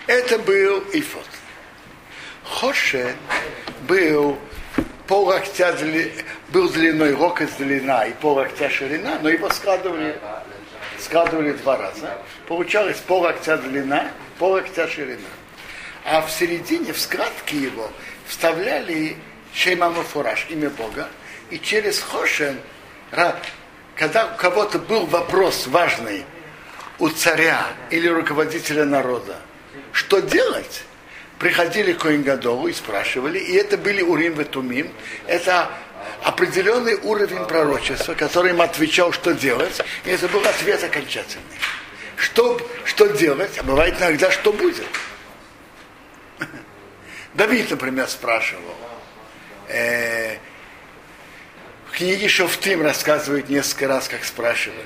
Это 0.07 0.39
был 0.39 0.83
ифот. 0.93 1.27
Хоше 2.45 3.15
был 3.87 4.37
пол 5.07 5.25
локтя 5.25 5.75
был 6.49 6.69
длиной 6.69 7.13
рокоть 7.13 7.55
длина 7.57 8.05
и 8.05 8.13
пол 8.13 8.35
локтя 8.35 8.69
ширина, 8.69 9.19
но 9.21 9.29
его 9.29 9.49
складывали, 9.49 10.17
складывали 10.99 11.53
два 11.53 11.77
раза. 11.77 12.17
Получалось 12.47 12.97
пол 12.97 13.21
локтя 13.21 13.57
длина, 13.57 14.11
пол 14.39 14.53
локтя 14.53 14.87
ширина. 14.87 15.27
А 16.05 16.21
в 16.21 16.31
середине, 16.31 16.93
в 16.93 16.99
складке 16.99 17.57
его, 17.57 17.89
вставляли 18.27 19.17
Шейману 19.53 20.03
Фураж, 20.03 20.45
имя 20.49 20.69
Бога, 20.69 21.07
и 21.49 21.57
через 21.59 21.99
Хошен, 21.99 22.59
когда 23.95 24.25
у 24.33 24.37
кого-то 24.37 24.77
был 24.77 25.05
вопрос 25.07 25.67
важный 25.67 26.25
у 26.99 27.09
царя 27.09 27.67
или 27.89 28.07
руководителя 28.07 28.85
народа, 28.85 29.37
что 29.91 30.19
делать, 30.19 30.83
приходили 31.39 31.93
к 31.93 31.99
Коингадову 31.99 32.67
и 32.67 32.73
спрашивали, 32.73 33.39
и 33.39 33.55
это 33.55 33.77
были 33.77 34.01
Урим 34.01 34.39
и 34.39 34.89
это 35.27 35.69
определенный 36.23 36.95
уровень 36.95 37.45
пророчества, 37.45 38.13
который 38.13 38.51
им 38.51 38.61
отвечал, 38.61 39.11
что 39.11 39.33
делать, 39.33 39.81
и 40.05 40.09
это 40.09 40.27
был 40.27 40.45
ответ 40.45 40.83
окончательный. 40.83 41.43
Что, 42.15 42.59
что 42.85 43.07
делать, 43.07 43.57
а 43.57 43.63
бывает 43.63 43.97
иногда, 43.99 44.31
что 44.31 44.53
будет. 44.53 44.87
Давид, 47.33 47.69
например, 47.69 48.07
спрашивал. 48.07 48.75
Э, 49.67 50.37
в 51.89 51.97
книге 51.97 52.27
Шофтым 52.29 52.81
рассказывают 52.81 53.49
несколько 53.49 53.87
раз, 53.87 54.07
как 54.07 54.23
спрашивали. 54.23 54.85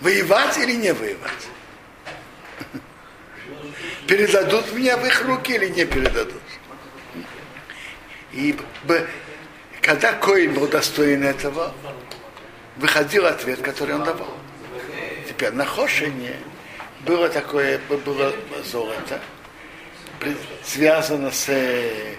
Воевать 0.00 0.58
или 0.58 0.72
не 0.72 0.92
воевать? 0.92 1.48
Передадут 4.06 4.72
меня 4.72 4.96
в 4.96 5.04
их 5.04 5.22
руки 5.24 5.52
или 5.54 5.68
не 5.68 5.84
передадут? 5.84 6.42
И 8.32 8.56
когда 9.80 10.12
Коин 10.12 10.54
был 10.54 10.68
достоин 10.68 11.24
этого, 11.24 11.74
выходил 12.76 13.26
ответ, 13.26 13.60
который 13.60 13.94
он 13.96 14.04
давал. 14.04 14.32
Теперь 15.28 15.52
на 15.52 15.64
Хошине 15.64 16.36
было 17.00 17.28
такое, 17.28 17.80
было 17.88 18.32
золото, 18.64 19.20
связано 20.64 21.30
с 21.30 21.48
э, 21.48 22.14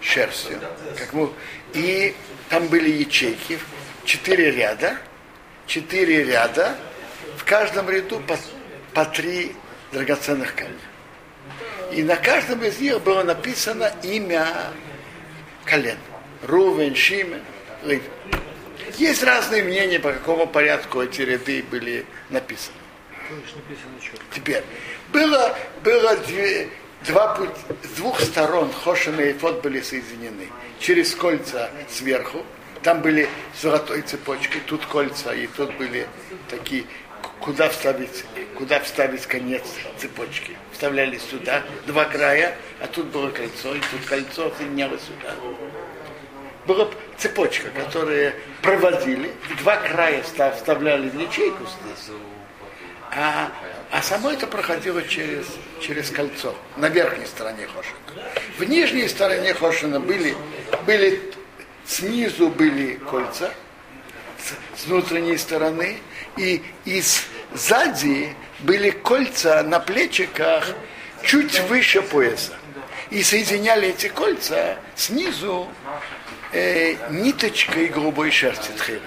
шерстью. 0.00 0.60
Как 0.96 1.12
мы, 1.12 1.30
и 1.72 2.14
там 2.48 2.66
были 2.68 2.90
ячейки, 2.90 3.58
четыре 4.04 4.50
ряда, 4.50 4.98
четыре 5.66 6.24
ряда, 6.24 6.76
в 7.36 7.44
каждом 7.44 7.88
ряду 7.90 8.20
по, 8.20 8.36
по 8.94 9.04
три 9.04 9.54
драгоценных 9.92 10.54
камня. 10.54 10.78
И 11.92 12.02
на 12.02 12.16
каждом 12.16 12.62
из 12.62 12.78
них 12.80 13.00
было 13.02 13.22
написано 13.22 13.92
имя 14.02 14.46
колен. 15.64 15.98
Рувен, 16.42 16.94
Шимен, 16.94 17.42
Лев. 17.84 18.02
Есть 18.96 19.22
разные 19.22 19.62
мнения, 19.62 19.98
по 19.98 20.12
какому 20.12 20.46
порядку 20.46 21.02
эти 21.02 21.22
ряды 21.22 21.64
были 21.70 22.06
написаны. 22.30 22.76
Теперь, 24.34 24.62
было, 25.12 25.56
было 25.84 26.16
две, 26.16 26.68
два 27.06 27.34
пути, 27.34 27.52
с 27.84 27.96
двух 27.96 28.20
сторон 28.20 28.72
Хошин 28.72 29.20
и 29.20 29.32
Эфот 29.32 29.62
были 29.62 29.80
соединены 29.80 30.48
через 30.80 31.14
кольца 31.14 31.70
сверху. 31.90 32.44
Там 32.82 33.02
были 33.02 33.28
золотой 33.60 34.02
цепочкой, 34.02 34.62
тут 34.66 34.84
кольца, 34.86 35.34
и 35.34 35.46
тут 35.48 35.74
были 35.76 36.06
такие, 36.48 36.84
куда 37.48 37.70
вставить, 37.70 38.24
куда 38.58 38.78
вставить 38.80 39.24
конец 39.26 39.62
цепочки. 39.96 40.54
Вставляли 40.70 41.16
сюда 41.16 41.62
два 41.86 42.04
края, 42.04 42.54
а 42.78 42.86
тут 42.86 43.06
было 43.06 43.30
кольцо, 43.30 43.74
и 43.74 43.80
тут 43.90 44.04
кольцо 44.06 44.52
соединялось 44.58 45.00
сюда. 45.00 45.34
Была 46.66 46.90
цепочка, 47.16 47.70
которую 47.70 48.34
проводили, 48.60 49.32
два 49.62 49.76
края 49.76 50.22
встав- 50.22 50.56
вставляли 50.56 51.08
в 51.08 51.18
ячейку 51.18 51.64
здесь. 51.64 52.14
А, 53.16 53.50
а 53.90 54.02
само 54.02 54.30
это 54.30 54.46
проходило 54.46 55.02
через, 55.02 55.46
через 55.80 56.10
кольцо 56.10 56.54
на 56.76 56.90
верхней 56.90 57.24
стороне 57.24 57.66
Хошина. 57.66 58.28
В 58.58 58.64
нижней 58.64 59.08
стороне 59.08 59.54
Хошина 59.54 60.00
были, 60.00 60.36
были 60.84 61.18
снизу 61.86 62.48
были 62.48 62.96
кольца, 63.10 63.50
с, 64.76 64.84
внутренней 64.84 65.38
стороны, 65.38 65.96
и, 66.36 66.62
и 66.84 67.00
с- 67.00 67.24
сзади 67.54 68.34
были 68.60 68.90
кольца 68.90 69.62
на 69.62 69.80
плечиках 69.80 70.74
чуть 71.22 71.60
выше 71.60 72.02
пояса. 72.02 72.54
И 73.10 73.22
соединяли 73.22 73.88
эти 73.88 74.08
кольца 74.08 74.76
снизу 74.94 75.68
э, 76.52 76.94
ниточкой 77.10 77.86
голубой 77.86 78.30
шерсти 78.30 78.70
тхилет. 78.72 79.02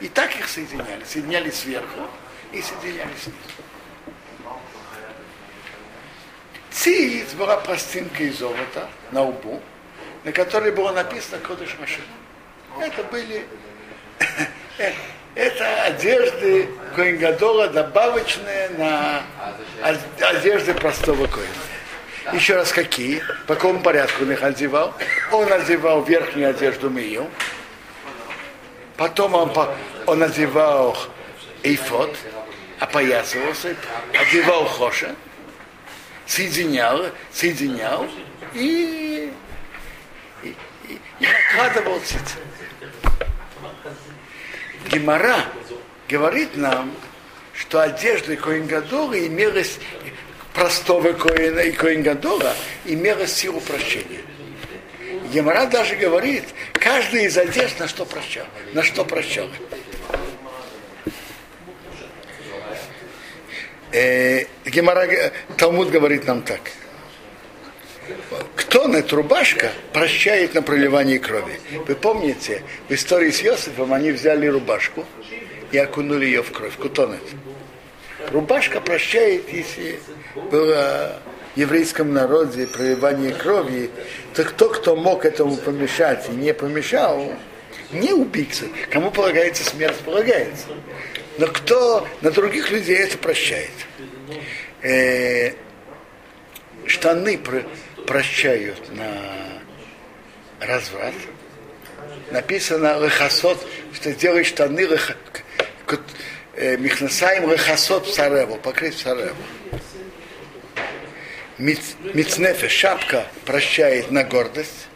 И 0.00 0.08
так 0.08 0.36
их 0.36 0.48
соединяли. 0.48 1.04
Соединяли 1.04 1.50
сверху 1.50 2.08
и 2.52 2.60
соединяли 2.60 3.12
снизу. 3.22 3.38
Циц 6.72 7.34
была 7.34 7.58
пластинка 7.58 8.24
из 8.24 8.38
золота 8.38 8.88
на 9.12 9.22
лбу, 9.22 9.60
на 10.24 10.32
которой 10.32 10.72
было 10.72 10.90
написано 10.90 11.38
Кодыш 11.38 11.76
Машин. 11.78 12.04
Это 12.80 13.04
были 13.04 13.46
это 15.34 15.82
одежды 15.84 16.68
Коингадола 16.94 17.68
добавочные 17.68 18.68
на 18.70 19.22
од- 19.82 20.22
одежды 20.22 20.74
простого 20.74 21.26
Коина. 21.26 22.34
Еще 22.34 22.54
раз, 22.54 22.72
какие? 22.72 23.22
По 23.46 23.54
какому 23.54 23.80
порядку 23.80 24.22
он 24.22 24.32
их 24.32 24.42
одевал? 24.42 24.94
Он 25.32 25.52
одевал 25.52 26.02
верхнюю 26.04 26.50
одежду 26.50 26.88
Мию, 26.88 27.28
потом 28.96 29.34
он, 29.34 29.52
он 30.06 30.22
одевал 30.22 30.96
эйфот, 31.64 32.16
опоясывался, 32.78 33.74
одевал 34.12 34.66
хоша, 34.66 35.14
соединял, 36.26 37.06
соединял 37.32 38.06
и, 38.54 39.32
и, 40.44 40.56
и 41.20 41.26
накладывал 41.26 41.98
цицит. 42.00 42.38
Гемора 44.90 45.46
говорит 46.08 46.56
нам, 46.56 46.94
что 47.54 47.80
одежда 47.80 48.36
Коингадора 48.36 49.18
имелась 49.26 49.78
простого 50.54 51.12
Коина 51.12 51.60
и 51.60 51.72
Коингадора 51.72 52.54
имела 52.84 53.26
силу 53.26 53.60
прощения. 53.60 54.20
Гемора 55.32 55.66
даже 55.66 55.96
говорит, 55.96 56.44
каждый 56.74 57.24
из 57.24 57.38
одежд 57.38 57.78
на 57.78 57.88
что 57.88 58.04
прощал, 58.04 58.46
на 58.74 58.82
что 58.82 59.04
прощал. 59.04 59.48
Э, 63.92 64.44
Гемора, 64.64 65.06
г- 65.06 65.32
Талмуд 65.58 65.90
говорит 65.90 66.26
нам 66.26 66.42
так. 66.42 66.60
На 68.74 69.02
рубашка 69.10 69.70
прощает 69.92 70.54
на 70.54 70.62
проливании 70.62 71.18
крови. 71.18 71.60
Вы 71.86 71.94
помните, 71.94 72.62
в 72.88 72.92
истории 72.92 73.30
с 73.30 73.42
Иосифом 73.42 73.92
они 73.92 74.12
взяли 74.12 74.46
рубашку 74.46 75.04
и 75.72 75.76
окунули 75.76 76.24
ее 76.24 76.42
в 76.42 76.50
кровь. 76.52 76.74
Кутонет. 76.76 77.20
Рубашка 78.30 78.80
прощает, 78.80 79.52
если 79.52 80.00
было 80.50 81.20
в 81.54 81.58
еврейском 81.58 82.14
народе 82.14 82.66
проливание 82.66 83.32
крови, 83.32 83.90
то 84.34 84.42
кто, 84.44 84.70
кто 84.70 84.96
мог 84.96 85.26
этому 85.26 85.56
помешать 85.56 86.30
и 86.30 86.32
не 86.32 86.54
помешал, 86.54 87.30
не 87.92 88.14
убийца. 88.14 88.64
Кому 88.90 89.10
полагается 89.10 89.64
смерть, 89.64 89.98
полагается. 89.98 90.66
Но 91.36 91.46
кто 91.46 92.08
на 92.22 92.30
других 92.30 92.70
людей 92.70 92.96
это 92.96 93.18
прощает. 93.18 93.70
Э, 94.82 95.52
штаны 96.86 97.38
прощают 98.06 98.94
на 98.94 99.10
разврат. 100.60 101.14
Написано 102.30 102.98
лехасот, 103.02 103.64
что 103.92 104.12
делает 104.12 104.46
штаны 104.46 104.86
э, 106.56 106.76
михнасаем 106.76 107.50
лехасот 107.50 108.08
сареву, 108.08 108.56
покрыть 108.56 108.98
сареву. 108.98 109.36
Мицнефе, 111.58 112.68
шапка 112.68 113.26
прощает 113.44 114.10
на 114.10 114.24
гордость, 114.24 114.88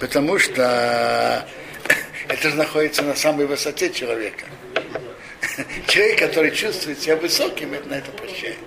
потому 0.00 0.38
что 0.38 1.46
это 2.28 2.50
же 2.50 2.56
находится 2.56 3.02
на 3.02 3.14
самой 3.14 3.46
высоте 3.46 3.90
человека. 3.90 4.46
Человек, 5.86 6.18
который 6.18 6.50
чувствует 6.50 7.00
себя 7.00 7.16
высоким, 7.16 7.74
это 7.74 7.88
на 7.88 7.94
это 7.94 8.10
прощает. 8.12 8.58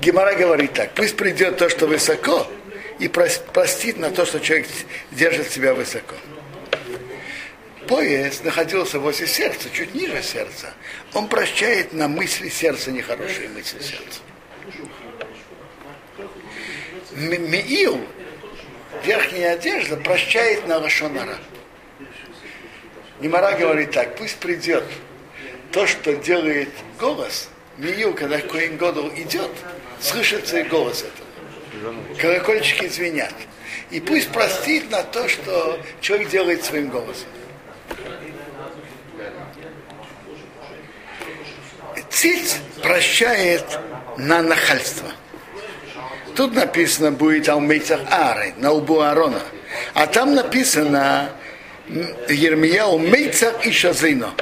Гемора 0.00 0.34
говорит 0.34 0.72
так, 0.74 0.94
пусть 0.94 1.16
придет 1.16 1.56
то, 1.56 1.68
что 1.68 1.86
высоко, 1.86 2.46
и 2.98 3.06
прос- 3.06 3.42
простит 3.52 3.98
на 3.98 4.10
то, 4.10 4.24
что 4.24 4.38
человек 4.38 4.66
держит 5.10 5.50
себя 5.50 5.74
высоко. 5.74 6.14
Пояс 7.88 8.42
находился 8.42 8.98
возле 8.98 9.26
сердца, 9.26 9.68
чуть 9.70 9.94
ниже 9.94 10.22
сердца. 10.22 10.72
Он 11.12 11.28
прощает 11.28 11.92
на 11.92 12.08
мысли 12.08 12.48
сердца, 12.48 12.90
нехорошие 12.90 13.48
мысли 13.48 13.78
сердца. 13.80 14.20
Миил, 17.12 18.00
верхняя 19.04 19.54
одежда, 19.54 19.96
прощает 19.96 20.66
на 20.66 20.78
лошонара. 20.78 21.38
Гемора 23.20 23.52
говорит 23.52 23.92
так, 23.92 24.16
пусть 24.16 24.36
придет 24.36 24.84
то, 25.72 25.86
что 25.86 26.14
делает 26.14 26.70
голос, 26.98 27.48
Мию, 27.78 28.14
когда 28.14 28.38
Коин 28.38 28.76
Годл 28.76 29.08
идет, 29.16 29.50
слышится 30.00 30.62
голос 30.64 31.04
этого. 31.04 31.94
Колокольчики 32.20 32.88
звенят. 32.88 33.34
И 33.90 34.00
пусть 34.00 34.30
простит 34.30 34.90
на 34.90 35.02
то, 35.02 35.28
что 35.28 35.78
человек 36.00 36.28
делает 36.30 36.64
своим 36.64 36.88
голосом. 36.88 37.28
Циц 42.10 42.58
прощает 42.82 43.64
на 44.16 44.42
нахальство. 44.42 45.10
Тут 46.36 46.54
написано 46.54 47.12
будет 47.12 47.48
Алмейцах 47.48 48.00
Ары, 48.10 48.54
на 48.56 48.70
лбу 48.70 49.00
Аарона. 49.00 49.40
А 49.94 50.06
там 50.06 50.34
написано 50.34 51.30
м, 51.88 52.06
Ермияу 52.28 52.98
Мейцах 52.98 53.66
и 53.66 53.72
Шазино. 53.72 54.32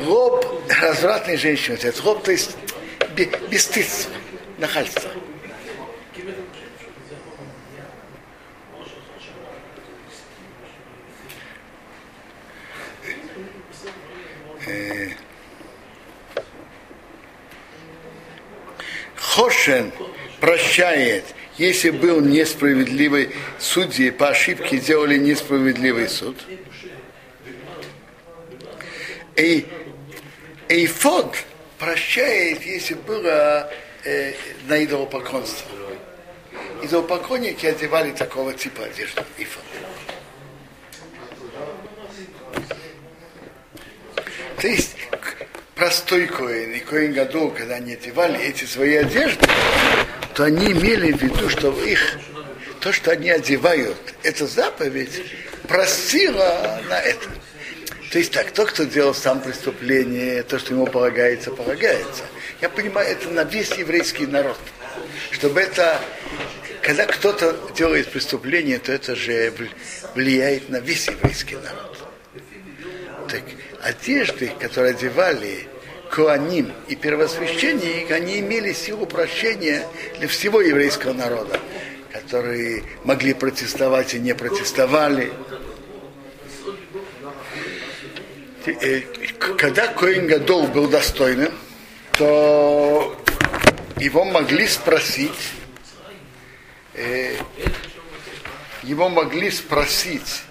Лоб 0.00 0.55
развратной 0.68 1.36
женщины. 1.36 1.78
Это 1.82 2.02
лоб, 2.02 2.22
то 2.24 2.32
есть 2.32 2.56
бе- 3.14 3.30
бесстыдство, 3.50 4.12
нахальство. 4.58 5.10
Э, 14.66 15.10
Хошен 19.14 19.92
прощает, 20.40 21.24
если 21.56 21.90
был 21.90 22.20
несправедливый 22.20 23.30
судьи 23.58 24.10
по 24.10 24.28
ошибке 24.28 24.78
делали 24.78 25.16
несправедливый 25.18 26.08
суд. 26.08 26.36
И 29.36 29.66
Эйфод 30.68 31.36
прощает, 31.78 32.62
если 32.64 32.94
было 32.94 33.70
э, 34.04 34.32
на 34.66 34.84
идолопоклонство. 34.84 35.70
Идолопоклонники 36.82 37.66
одевали 37.66 38.10
такого 38.10 38.52
типа 38.52 38.84
одежды, 38.84 39.22
ифа. 39.38 39.60
То 44.60 44.68
есть 44.68 44.96
простой 45.74 46.26
коин 46.26 46.72
и 46.72 46.80
коин 46.80 47.12
году, 47.12 47.50
когда 47.50 47.76
они 47.76 47.94
одевали 47.94 48.40
эти 48.42 48.64
свои 48.64 48.96
одежды, 48.96 49.46
то 50.34 50.44
они 50.44 50.72
имели 50.72 51.12
в 51.12 51.22
виду, 51.22 51.48
что 51.48 51.70
их 51.84 52.18
то, 52.80 52.92
что 52.92 53.12
они 53.12 53.30
одевают, 53.30 53.96
эта 54.22 54.46
заповедь 54.46 55.22
просила 55.68 56.80
на 56.88 57.00
это. 57.00 57.28
То 58.16 58.20
есть 58.20 58.32
так, 58.32 58.50
тот, 58.50 58.70
кто 58.70 58.84
делал 58.84 59.14
сам 59.14 59.42
преступление, 59.42 60.42
то, 60.42 60.58
что 60.58 60.72
ему 60.72 60.86
полагается, 60.86 61.50
полагается. 61.50 62.24
Я 62.62 62.70
понимаю, 62.70 63.10
это 63.10 63.28
на 63.28 63.44
весь 63.44 63.72
еврейский 63.72 64.26
народ. 64.26 64.56
Чтобы 65.32 65.60
это, 65.60 66.00
когда 66.80 67.04
кто-то 67.04 67.54
делает 67.76 68.10
преступление, 68.10 68.78
то 68.78 68.90
это 68.90 69.14
же 69.14 69.52
влияет 70.14 70.70
на 70.70 70.78
весь 70.78 71.08
еврейский 71.08 71.56
народ. 71.56 72.08
Так, 73.28 73.42
одежды, 73.82 74.50
которые 74.60 74.94
одевали 74.94 75.68
Коаним 76.10 76.72
и 76.88 76.96
первосвященник, 76.96 78.10
они 78.10 78.40
имели 78.40 78.72
силу 78.72 79.04
прощения 79.04 79.86
для 80.18 80.26
всего 80.26 80.62
еврейского 80.62 81.12
народа, 81.12 81.60
которые 82.10 82.82
могли 83.04 83.34
протестовать 83.34 84.14
и 84.14 84.18
не 84.18 84.34
протестовали. 84.34 85.26
Э, 85.26 85.56
когда 89.58 89.88
Коин 89.88 90.26
Гадол 90.26 90.66
был 90.66 90.88
достойным, 90.88 91.52
то 92.12 93.16
его 93.96 94.24
могли 94.24 94.66
спросить, 94.66 95.52
э, 96.94 97.36
его 98.82 99.08
могли 99.08 99.50
спросить 99.50 100.42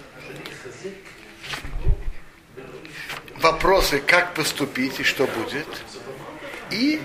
вопросы, 3.36 4.00
как 4.00 4.34
поступить 4.34 5.00
и 5.00 5.02
что 5.02 5.26
будет. 5.26 5.66
И 6.70 7.00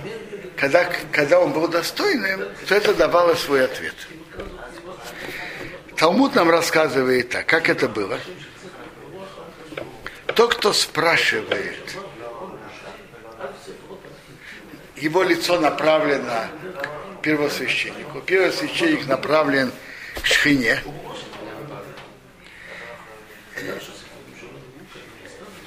когда, 0.56 0.86
когда 1.12 1.40
он 1.40 1.52
был 1.52 1.68
достойным, 1.68 2.48
то 2.68 2.76
это 2.76 2.94
давало 2.94 3.36
свой 3.36 3.66
ответ. 3.66 3.96
Талмуд 5.98 6.36
нам 6.36 6.50
рассказывает 6.50 7.30
так, 7.30 7.46
как 7.46 7.70
это 7.70 7.88
было. 7.88 8.18
Тот, 10.36 10.56
кто 10.56 10.74
спрашивает, 10.74 11.98
его 14.96 15.24
лицо 15.24 15.60
направлено 15.60 16.48
к 17.18 17.22
первосвященнику. 17.22 18.22
Первосвященник 18.22 19.08
направлен 19.08 19.72
к 20.22 20.26
шхине. 20.26 20.82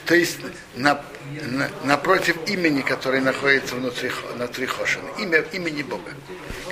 То 0.06 0.14
есть 0.14 0.38
на, 0.74 1.02
на, 1.42 1.70
напротив 1.82 2.36
имени, 2.46 2.82
которое 2.82 3.22
находится 3.22 3.74
внутри, 3.74 4.10
внутри 4.34 4.66
Хошина. 4.66 5.08
Имя, 5.18 5.40
имени 5.52 5.82
Бога, 5.82 6.12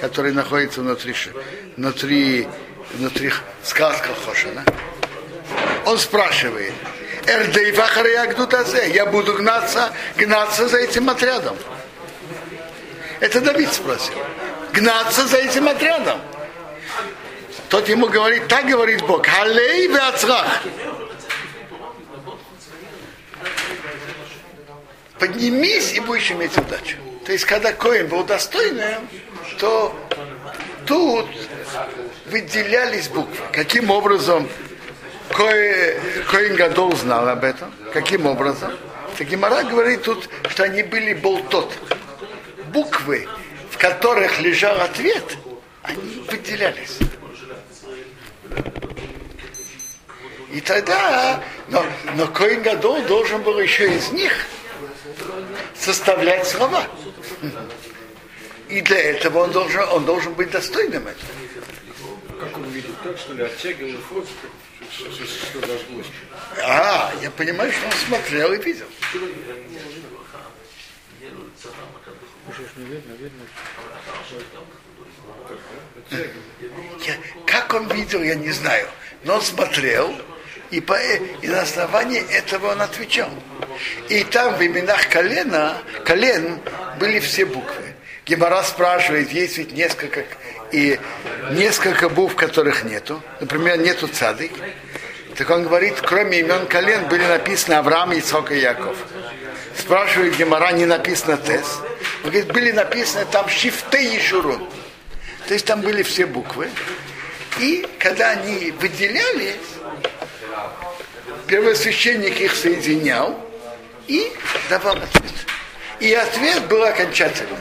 который 0.00 0.32
находится 0.32 0.82
внутри, 0.82 1.14
внутри, 1.76 2.46
внутри 2.92 3.32
сказка 3.62 4.10
Хошина. 4.26 4.64
Он 5.86 5.98
спрашивает, 5.98 6.74
я 8.88 9.06
буду 9.06 9.34
гнаться, 9.34 9.92
гнаться 10.16 10.68
за 10.68 10.78
этим 10.78 11.08
отрядом. 11.08 11.56
Это 13.20 13.40
Давид 13.40 13.72
спросил. 13.72 14.14
Гнаться 14.72 15.26
за 15.26 15.38
этим 15.38 15.68
отрядом. 15.68 16.20
Тот 17.68 17.88
ему 17.88 18.08
говорит, 18.08 18.48
так 18.48 18.66
говорит 18.66 19.02
Бог, 19.02 19.26
халей 19.26 19.88
в 19.88 19.96
поднимись 25.22 25.92
и 25.92 26.00
будешь 26.00 26.32
иметь 26.32 26.58
удачу. 26.58 26.96
То 27.24 27.30
есть, 27.30 27.44
когда 27.44 27.72
Коин 27.72 28.08
был 28.08 28.24
достойным, 28.24 29.08
то 29.60 29.94
тут 30.84 31.26
выделялись 32.26 33.06
буквы. 33.06 33.36
Каким 33.52 33.90
образом 33.90 34.48
Коин 35.32 36.56
Гадол 36.56 36.94
знал 36.96 37.28
об 37.28 37.44
этом? 37.44 37.72
Каким 37.92 38.26
образом? 38.26 38.72
Гимара 39.18 39.62
говорит 39.62 40.02
тут, 40.02 40.28
что 40.48 40.64
они 40.64 40.82
были 40.82 41.14
болтот. 41.14 41.72
Буквы, 42.72 43.28
в 43.70 43.78
которых 43.78 44.40
лежал 44.40 44.80
ответ, 44.80 45.38
они 45.82 46.24
выделялись. 46.30 46.98
И 50.52 50.60
тогда, 50.60 51.42
но, 51.68 51.84
но 52.14 52.26
Коин 52.26 52.62
Гадол 52.62 53.02
должен 53.02 53.42
был 53.42 53.58
еще 53.58 53.94
из 53.94 54.10
них 54.12 54.32
составлять 55.74 56.46
слова. 56.46 56.84
И 58.68 58.80
для 58.80 58.98
этого 58.98 59.40
он 59.40 59.52
должен, 59.52 59.82
он 59.90 60.04
должен 60.04 60.34
быть 60.34 60.50
достойным 60.50 61.06
этого. 61.06 62.40
Как 62.40 62.56
он 62.56 62.64
видит 62.70 62.94
так, 63.02 63.16
что 63.18 63.34
ли, 63.34 63.44
оттягивал 63.44 64.00
ход, 64.08 64.26
А, 66.64 67.12
я 67.22 67.30
понимаю, 67.30 67.72
что 67.72 67.86
он 67.86 67.92
смотрел 67.92 68.52
и 68.52 68.58
видел. 68.58 68.86
Я, 77.06 77.16
как 77.46 77.72
он 77.74 77.88
видел, 77.88 78.22
я 78.22 78.34
не 78.34 78.50
знаю. 78.50 78.88
Но 79.24 79.34
он 79.34 79.42
смотрел, 79.42 80.14
и, 80.70 80.80
по, 80.80 80.98
и 81.00 81.48
на 81.48 81.62
основании 81.62 82.20
этого 82.30 82.72
он 82.72 82.82
отвечал. 82.82 83.30
И 84.08 84.24
там 84.24 84.56
в 84.56 84.62
именах 84.62 85.08
колена, 85.08 85.78
колен 86.04 86.60
были 86.98 87.20
все 87.20 87.44
буквы. 87.44 87.94
Гемора 88.24 88.62
спрашивает, 88.62 89.32
есть 89.32 89.58
ведь 89.58 89.72
несколько, 89.72 90.24
и 90.72 90.98
несколько 91.50 92.08
букв, 92.08 92.34
которых 92.34 92.84
нету. 92.84 93.22
Например, 93.40 93.76
нету 93.76 94.08
цадык. 94.08 94.52
Так 95.36 95.48
он 95.50 95.64
говорит, 95.64 96.00
кроме 96.00 96.40
имен 96.40 96.66
колен 96.66 97.08
были 97.08 97.24
написаны 97.24 97.74
Авраам, 97.74 98.12
Ицхок 98.12 98.52
и 98.52 98.58
Яков. 98.58 98.96
Спрашивает 99.78 100.36
Гемора, 100.36 100.72
не 100.72 100.86
написано 100.86 101.36
Тес. 101.36 101.80
Он 102.24 102.30
говорит, 102.30 102.52
были 102.52 102.72
написаны 102.72 103.24
там 103.30 103.48
Шифте 103.48 104.16
и 104.16 104.20
Шурун. 104.20 104.66
То 105.46 105.54
есть 105.54 105.66
там 105.66 105.80
были 105.80 106.02
все 106.02 106.26
буквы. 106.26 106.68
И 107.58 107.86
когда 107.98 108.30
они 108.30 108.70
выделялись, 108.72 109.56
первосвященник 111.46 112.40
их 112.40 112.54
соединял 112.54 113.38
и 114.06 114.32
давал 114.70 114.96
ответ. 114.96 115.32
И 116.00 116.12
ответ 116.14 116.66
был 116.66 116.82
окончательным. 116.82 117.58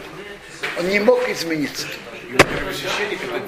Он 0.77 0.87
не 0.87 0.99
мог 0.99 1.27
измениться. 1.29 1.87
Первосвященник 2.37 3.19
это 3.23 3.41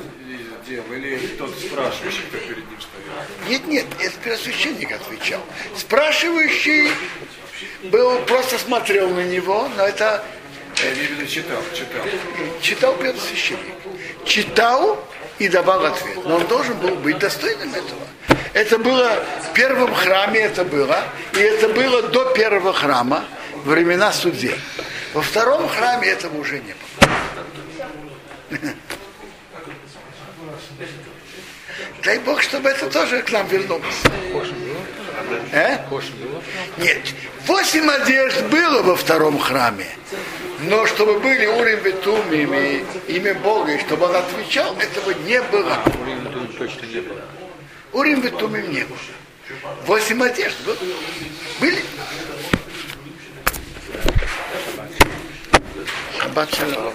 делал 0.67 0.93
или 0.93 1.27
тот 1.37 1.51
спрашивающий, 1.57 2.23
кто 2.29 2.37
перед 2.37 2.69
ним 2.69 2.79
стоял? 2.79 3.49
Нет, 3.49 3.67
нет, 3.67 3.85
это 3.99 4.13
первосвященник 4.23 4.91
отвечал. 4.91 5.41
Спрашивающий 5.77 6.89
был, 7.83 8.19
просто 8.21 8.57
смотрел 8.57 9.09
на 9.09 9.23
него, 9.23 9.69
но 9.77 9.83
это... 9.83 10.23
Я 10.83 10.89
виду 10.91 11.25
читал, 11.27 11.61
читал. 11.73 12.01
Читал 12.61 12.95
первосвященник. 12.97 13.75
Читал 14.25 15.07
и 15.39 15.47
давал 15.47 15.85
ответ. 15.85 16.17
Но 16.25 16.35
он 16.35 16.47
должен 16.47 16.77
был 16.79 16.95
быть 16.95 17.19
достойным 17.19 17.73
этого. 17.73 18.01
Это 18.53 18.77
было 18.77 19.23
в 19.49 19.53
первом 19.53 19.93
храме, 19.93 20.41
это 20.41 20.63
было, 20.63 21.03
и 21.33 21.39
это 21.39 21.69
было 21.69 22.03
до 22.03 22.25
первого 22.33 22.73
храма, 22.73 23.25
времена 23.63 24.11
судей. 24.11 24.55
Во 25.13 25.21
втором 25.21 25.67
храме 25.69 26.09
этого 26.09 26.37
уже 26.39 26.59
не 26.59 26.73
было. 26.73 27.12
Дай 32.03 32.19
Бог, 32.19 32.41
чтобы 32.41 32.69
это 32.69 32.89
тоже 32.89 33.21
к 33.21 33.31
нам 33.31 33.47
вернулось. 33.47 34.01
Э? 35.51 35.77
Нет, 36.77 37.13
восемь 37.45 37.89
одежд 37.89 38.43
было 38.47 38.81
во 38.81 38.95
втором 38.95 39.39
храме. 39.39 39.87
Но 40.61 40.85
чтобы 40.85 41.19
были 41.19 41.45
Урим 41.45 41.79
Бетумим 41.81 42.53
и 42.53 42.83
имя 43.07 43.33
Бога, 43.35 43.73
и 43.73 43.79
чтобы 43.79 44.05
он 44.05 44.15
отвечал, 44.15 44.75
этого 44.77 45.11
не 45.25 45.41
было. 45.43 45.79
Урим 46.01 46.53
точно 46.57 46.85
не 46.85 47.01
было. 47.01 47.21
Урим 47.91 48.21
Бетумим 48.21 48.71
не 48.71 48.83
было. 48.83 48.97
Восемь 49.85 50.23
одежд 50.23 50.57
были. 51.59 51.83
Шаббат 56.19 56.53
шалом. 56.55 56.93